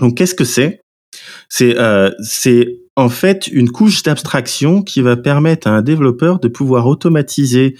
Donc 0.00 0.16
qu'est-ce 0.16 0.34
que 0.34 0.44
c'est? 0.44 0.82
C'est 1.48 1.78
euh, 1.78 2.10
c'est 2.22 2.80
en 2.96 3.08
fait 3.08 3.46
une 3.46 3.70
couche 3.70 4.02
d'abstraction 4.02 4.82
qui 4.82 5.00
va 5.00 5.16
permettre 5.16 5.68
à 5.68 5.70
un 5.70 5.82
développeur 5.82 6.40
de 6.40 6.48
pouvoir 6.48 6.86
automatiser 6.86 7.76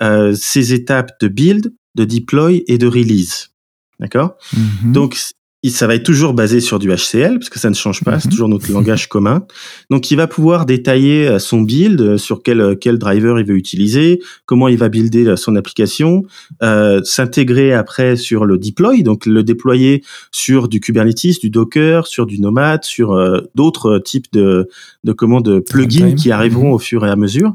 euh, 0.00 0.34
ses 0.34 0.72
étapes 0.72 1.20
de 1.20 1.28
build, 1.28 1.72
de 1.96 2.04
deploy 2.04 2.64
et 2.68 2.78
de 2.78 2.86
release. 2.86 3.50
D'accord? 3.98 4.36
Mm-hmm. 4.54 4.92
Donc 4.92 5.18
ça 5.68 5.86
va 5.86 5.94
être 5.94 6.04
toujours 6.04 6.32
basé 6.32 6.60
sur 6.60 6.78
du 6.78 6.88
HCL 6.88 7.38
parce 7.38 7.50
que 7.50 7.58
ça 7.58 7.68
ne 7.68 7.74
change 7.74 8.02
pas, 8.02 8.18
c'est 8.18 8.28
mhm. 8.28 8.30
toujours 8.30 8.48
notre 8.48 8.72
langage 8.72 9.08
commun. 9.08 9.44
Donc 9.90 10.10
il 10.10 10.16
va 10.16 10.26
pouvoir 10.26 10.64
détailler 10.64 11.28
euh, 11.28 11.38
son 11.38 11.60
build, 11.60 12.00
euh, 12.00 12.16
sur 12.16 12.42
quel 12.42 12.62
euh, 12.62 12.74
quel 12.74 12.96
driver 12.96 13.38
il 13.38 13.44
veut 13.44 13.56
utiliser, 13.56 14.22
comment 14.46 14.68
il 14.68 14.78
va 14.78 14.88
builder 14.88 15.34
son 15.36 15.56
application, 15.56 16.24
euh, 16.62 17.02
s'intégrer 17.04 17.74
après 17.74 18.16
sur 18.16 18.46
le 18.46 18.56
deploy, 18.56 19.02
donc 19.02 19.26
le 19.26 19.42
déployer 19.42 20.02
sur 20.32 20.66
du 20.66 20.80
Kubernetes, 20.80 21.40
du 21.42 21.50
Docker, 21.50 22.06
sur 22.06 22.24
du 22.24 22.40
Nomad, 22.40 22.82
sur 22.84 23.14
d'autres 23.54 23.98
types 23.98 24.32
de 24.32 24.66
de 25.04 25.12
commandes 25.12 25.60
plugins 25.60 26.14
qui 26.14 26.30
arriveront 26.30 26.68
mhm. 26.68 26.74
au 26.74 26.78
fur 26.78 27.04
et 27.04 27.10
à 27.10 27.16
mesure. 27.16 27.52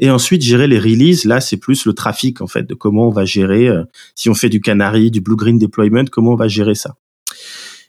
Et 0.00 0.10
ensuite, 0.10 0.42
gérer 0.42 0.68
les 0.68 0.78
releases, 0.78 1.24
là, 1.24 1.40
c'est 1.40 1.56
plus 1.56 1.84
le 1.84 1.92
trafic, 1.92 2.40
en 2.40 2.46
fait, 2.46 2.62
de 2.62 2.74
comment 2.74 3.08
on 3.08 3.10
va 3.10 3.24
gérer, 3.24 3.68
si 4.14 4.30
on 4.30 4.34
fait 4.34 4.48
du 4.48 4.60
Canary, 4.60 5.10
du 5.10 5.20
Blue 5.20 5.34
Green 5.34 5.58
Deployment, 5.58 6.04
comment 6.04 6.34
on 6.34 6.36
va 6.36 6.46
gérer 6.46 6.76
ça. 6.76 6.94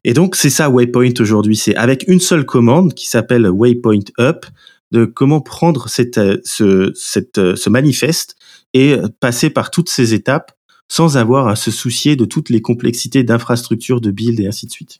Et 0.03 0.13
donc, 0.13 0.35
c'est 0.35 0.49
ça 0.49 0.69
Waypoint 0.69 1.13
aujourd'hui. 1.19 1.55
C'est 1.55 1.75
avec 1.75 2.05
une 2.07 2.19
seule 2.19 2.45
commande 2.45 2.93
qui 2.93 3.07
s'appelle 3.07 3.47
Waypoint 3.49 4.05
Up, 4.19 4.45
de 4.91 5.05
comment 5.05 5.41
prendre 5.41 5.88
cette, 5.88 6.17
euh, 6.17 6.38
ce, 6.43 6.93
euh, 7.38 7.55
ce 7.55 7.69
manifeste 7.69 8.35
et 8.73 8.95
passer 9.19 9.49
par 9.49 9.71
toutes 9.71 9.89
ces 9.89 10.13
étapes 10.13 10.51
sans 10.88 11.17
avoir 11.17 11.47
à 11.47 11.55
se 11.55 11.71
soucier 11.71 12.15
de 12.15 12.25
toutes 12.25 12.49
les 12.49 12.62
complexités 12.62 13.23
d'infrastructure, 13.23 14.01
de 14.01 14.12
build 14.12 14.39
et 14.39 14.47
ainsi 14.47 14.65
de 14.65 14.71
suite. 14.71 14.99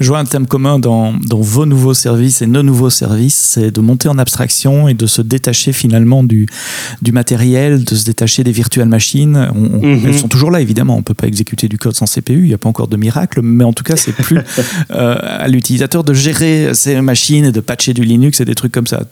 Je 0.00 0.08
vois 0.08 0.18
un 0.18 0.24
thème 0.24 0.46
commun 0.46 0.78
dans, 0.78 1.12
dans, 1.12 1.40
vos 1.40 1.66
nouveaux 1.66 1.94
services 1.94 2.42
et 2.42 2.46
nos 2.46 2.62
nouveaux 2.62 2.90
services, 2.90 3.36
c'est 3.36 3.70
de 3.70 3.80
monter 3.80 4.08
en 4.08 4.18
abstraction 4.18 4.88
et 4.88 4.94
de 4.94 5.06
se 5.06 5.22
détacher 5.22 5.72
finalement 5.72 6.24
du, 6.24 6.46
du 7.02 7.12
matériel, 7.12 7.84
de 7.84 7.94
se 7.94 8.04
détacher 8.04 8.44
des 8.44 8.52
virtuelles 8.52 8.88
machines. 8.88 9.50
Mhm. 9.54 10.02
Elles 10.06 10.18
sont 10.18 10.28
toujours 10.28 10.50
là, 10.50 10.60
évidemment. 10.60 10.94
On 10.94 10.98
ne 10.98 11.04
peut 11.04 11.14
pas 11.14 11.26
exécuter 11.26 11.68
du 11.68 11.78
code 11.78 11.94
sans 11.94 12.06
CPU, 12.06 12.40
il 12.40 12.48
n'y 12.48 12.54
a 12.54 12.58
pas 12.58 12.68
encore 12.68 12.88
de 12.88 12.96
miracle, 12.96 13.40
mais 13.42 13.64
en 13.64 13.72
tout 13.72 13.84
cas, 13.84 13.96
c'est 13.96 14.12
plus 14.12 14.38
euh, 14.90 15.16
à 15.20 15.48
l'utilisateur 15.48 16.04
de 16.04 16.14
gérer 16.14 16.74
ces 16.74 17.00
machines 17.00 17.44
et 17.44 17.52
de 17.52 17.60
patcher 17.60 17.94
du 17.94 18.02
Linux 18.02 18.40
et 18.40 18.44
des 18.44 18.54
trucs 18.54 18.72
comme 18.72 18.86
ça. 18.86 19.04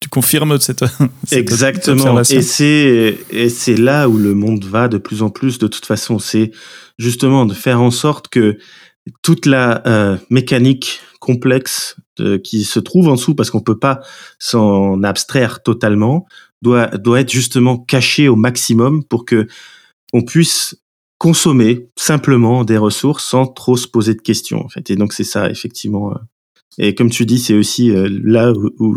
Tu 0.00 0.08
confirmes 0.08 0.58
cette, 0.58 0.84
cette 1.26 1.38
Exactement. 1.38 2.20
Et 2.22 2.42
c'est 2.42 3.76
là 3.76 4.08
où 4.08 4.18
le 4.18 4.34
monde 4.34 4.64
va 4.64 4.88
de 4.88 4.98
plus 4.98 5.22
en 5.22 5.30
plus. 5.30 5.58
De 5.58 5.68
toute 5.68 5.86
façon, 5.86 6.18
c'est 6.18 6.50
justement 6.98 7.46
de 7.46 7.54
faire 7.54 7.80
en 7.80 7.90
sorte 7.90 8.28
que 8.28 8.58
toute 9.22 9.46
la 9.46 9.86
euh, 9.86 10.16
mécanique 10.30 11.00
complexe 11.20 11.96
qui 12.44 12.64
se 12.64 12.78
trouve 12.78 13.08
en 13.08 13.14
dessous 13.14 13.34
parce 13.34 13.50
qu'on 13.50 13.62
peut 13.62 13.78
pas 13.78 14.00
s'en 14.38 15.02
abstraire 15.02 15.62
totalement 15.62 16.26
doit 16.60 16.86
doit 16.88 17.20
être 17.20 17.30
justement 17.32 17.78
caché 17.78 18.28
au 18.28 18.36
maximum 18.36 19.04
pour 19.04 19.24
que 19.24 19.46
on 20.12 20.22
puisse 20.22 20.76
consommer 21.18 21.88
simplement 21.96 22.64
des 22.64 22.76
ressources 22.76 23.24
sans 23.24 23.46
trop 23.46 23.76
se 23.76 23.86
poser 23.86 24.14
de 24.14 24.20
questions 24.20 24.64
en 24.64 24.68
fait. 24.68 24.90
Et 24.90 24.96
donc 24.96 25.12
c'est 25.12 25.24
ça 25.24 25.48
effectivement 25.48 26.12
euh, 26.12 26.16
et 26.78 26.94
comme 26.94 27.10
tu 27.10 27.26
dis, 27.26 27.38
c'est 27.38 27.54
aussi 27.54 27.90
euh, 27.90 28.08
là 28.24 28.52
où, 28.78 28.96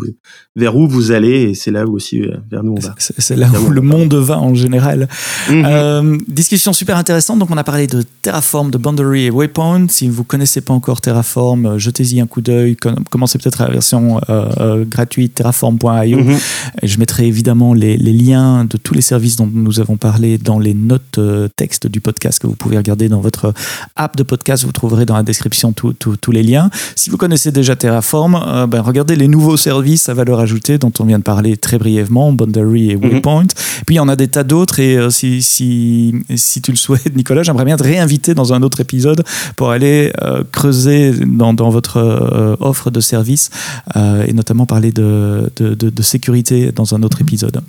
vers 0.56 0.78
où 0.78 0.88
vous 0.88 1.12
allez, 1.12 1.50
et 1.50 1.54
c'est 1.54 1.72
là 1.72 1.86
où 1.86 1.96
aussi 1.96 2.22
euh, 2.22 2.38
vers 2.50 2.64
nous 2.64 2.76
on 2.78 2.80
va. 2.80 2.96
C'est 2.98 3.36
là 3.36 3.50
où, 3.60 3.70
le 3.70 3.82
monde 3.82 4.14
va 4.14 4.40
en 4.40 4.56
général. 4.56 5.10
Mhm. 5.50 5.66
euh, 5.66 6.18
discussion 6.28 6.72
super 6.72 6.98
intéressante. 6.98 7.40
Donc 7.40 7.52
on 7.52 7.58
a 7.58 7.64
parlé 7.66 7.88
de 7.88 8.04
Terraform, 8.22 8.72
de 8.72 8.78
Boundary 8.78 9.26
et 9.26 9.30
Waypoint. 9.30 9.88
Si 9.90 10.08
vous 10.08 10.24
connaissez 10.24 10.62
pas 10.62 10.74
encore 10.74 11.02
Terraform, 11.02 11.66
euh, 11.66 11.78
jetez-y 11.78 12.22
un 12.22 12.28
coup 12.28 12.40
d'œil. 12.40 12.78
Commencez 13.10 13.38
peut-être 13.40 13.62
la 13.62 13.70
version 13.70 14.22
euh, 14.30 14.86
gratuite 14.86 15.36
terraform.io. 15.36 16.18
Mhm. 16.18 16.38
Je 16.84 16.98
mettrai 16.98 17.28
évidemment 17.28 17.74
les, 17.74 17.98
les, 17.98 18.14
liens 18.14 18.64
de 18.64 18.78
tous 18.78 18.94
les 18.94 19.02
services 19.02 19.36
dont 19.36 19.50
nous 19.52 19.82
avons 19.82 19.98
parlé 19.98 20.38
dans 20.38 20.60
les 20.60 20.74
notes 20.74 21.20
textes 21.58 21.88
du 21.88 22.00
podcast 22.00 22.40
que 22.40 22.48
vous 22.48 22.56
pouvez 22.56 22.78
regarder 22.78 23.10
dans 23.10 23.20
votre 23.20 23.54
app 23.98 24.16
de 24.16 24.24
podcast. 24.24 24.64
Vous 24.64 24.72
trouverez 24.72 25.06
dans 25.06 25.16
la 25.16 25.24
description 25.24 25.74
tous 25.74 26.32
les 26.32 26.44
liens. 26.44 26.70
Si 26.96 27.10
vous 27.10 27.18
connaissez 27.18 27.52
déjà 27.52 27.64
déjà 27.65 27.75
Terraform, 27.75 28.39
euh, 28.47 28.67
ben, 28.67 28.82
regardez 28.82 29.15
les 29.15 29.28
nouveaux 29.28 29.58
services 29.58 30.08
à 30.08 30.13
valeur 30.13 30.39
ajoutée 30.39 30.78
dont 30.78 30.91
on 30.99 31.04
vient 31.04 31.17
de 31.17 31.23
parler 31.23 31.58
très 31.58 31.80
brièvement, 31.80 32.32
Boundary 32.32 32.91
et 32.91 32.95
mhm. 32.95 33.06
Waypoint. 33.06 33.47
Puis 33.88 33.95
il 33.95 33.97
y 33.97 33.99
en 33.99 34.08
a 34.08 34.15
des 34.15 34.28
tas 34.28 34.43
d'autres 34.43 34.80
et 34.80 34.97
euh, 34.97 35.10
si, 35.10 35.41
si, 35.41 36.13
si, 36.36 36.62
tu 36.62 36.69
le 36.69 36.78
souhaites, 36.78 37.12
Nicolas, 37.15 37.41
j'aimerais 37.41 37.65
bien 37.65 37.75
te 37.75 37.84
réinviter 37.84 38.36
dans 38.36 38.54
un 38.54 38.62
autre 38.62 38.82
épisode 38.82 39.23
pour 39.56 39.71
aller 39.71 40.13
euh, 40.21 40.43
creuser 40.51 41.12
dans, 41.25 41.56
dans 41.56 41.71
votre 41.71 42.58
offre 42.60 42.91
de 42.91 42.99
services 42.99 43.49
et 43.95 44.34
notamment 44.34 44.65
parler 44.65 44.91
de, 44.91 45.51
de, 45.56 45.73
de, 45.73 45.89
de 45.89 46.01
sécurité 46.01 46.71
dans 46.71 46.93
un 46.93 47.01
autre 47.01 47.21
épisode. 47.21 47.62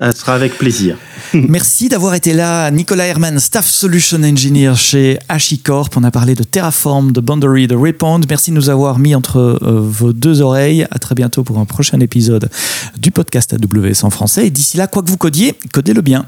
Ce 0.00 0.12
sera 0.12 0.34
avec 0.34 0.56
plaisir. 0.56 0.96
Merci 1.34 1.88
d'avoir 1.88 2.14
été 2.14 2.32
là, 2.32 2.70
Nicolas 2.70 3.06
Herman, 3.06 3.40
Staff 3.40 3.66
Solution 3.66 4.22
Engineer 4.22 4.74
chez 4.76 5.18
HashiCorp. 5.28 5.96
On 5.96 6.04
a 6.04 6.12
parlé 6.12 6.36
de 6.36 6.44
Terraform, 6.44 7.10
de 7.10 7.20
Boundary, 7.20 7.66
de 7.66 7.74
Repond. 7.74 8.20
Merci 8.28 8.50
de 8.52 8.56
nous 8.56 8.70
avoir 8.70 9.00
mis 9.00 9.16
entre 9.16 9.38
euh, 9.38 9.80
vos 9.80 10.12
deux 10.12 10.40
oreilles. 10.40 10.86
À 10.92 11.00
très 11.00 11.16
bientôt 11.16 11.42
pour 11.42 11.58
un 11.58 11.64
prochain 11.64 11.98
épisode 11.98 12.48
du 12.96 13.10
podcast 13.10 13.54
AWS 13.54 14.04
en 14.04 14.10
français. 14.10 14.46
Et 14.46 14.50
d'ici 14.50 14.76
là, 14.76 14.86
quoi 14.86 15.02
que 15.02 15.10
vous 15.10 15.16
codiez, 15.16 15.54
codez-le 15.72 16.02
bien. 16.02 16.26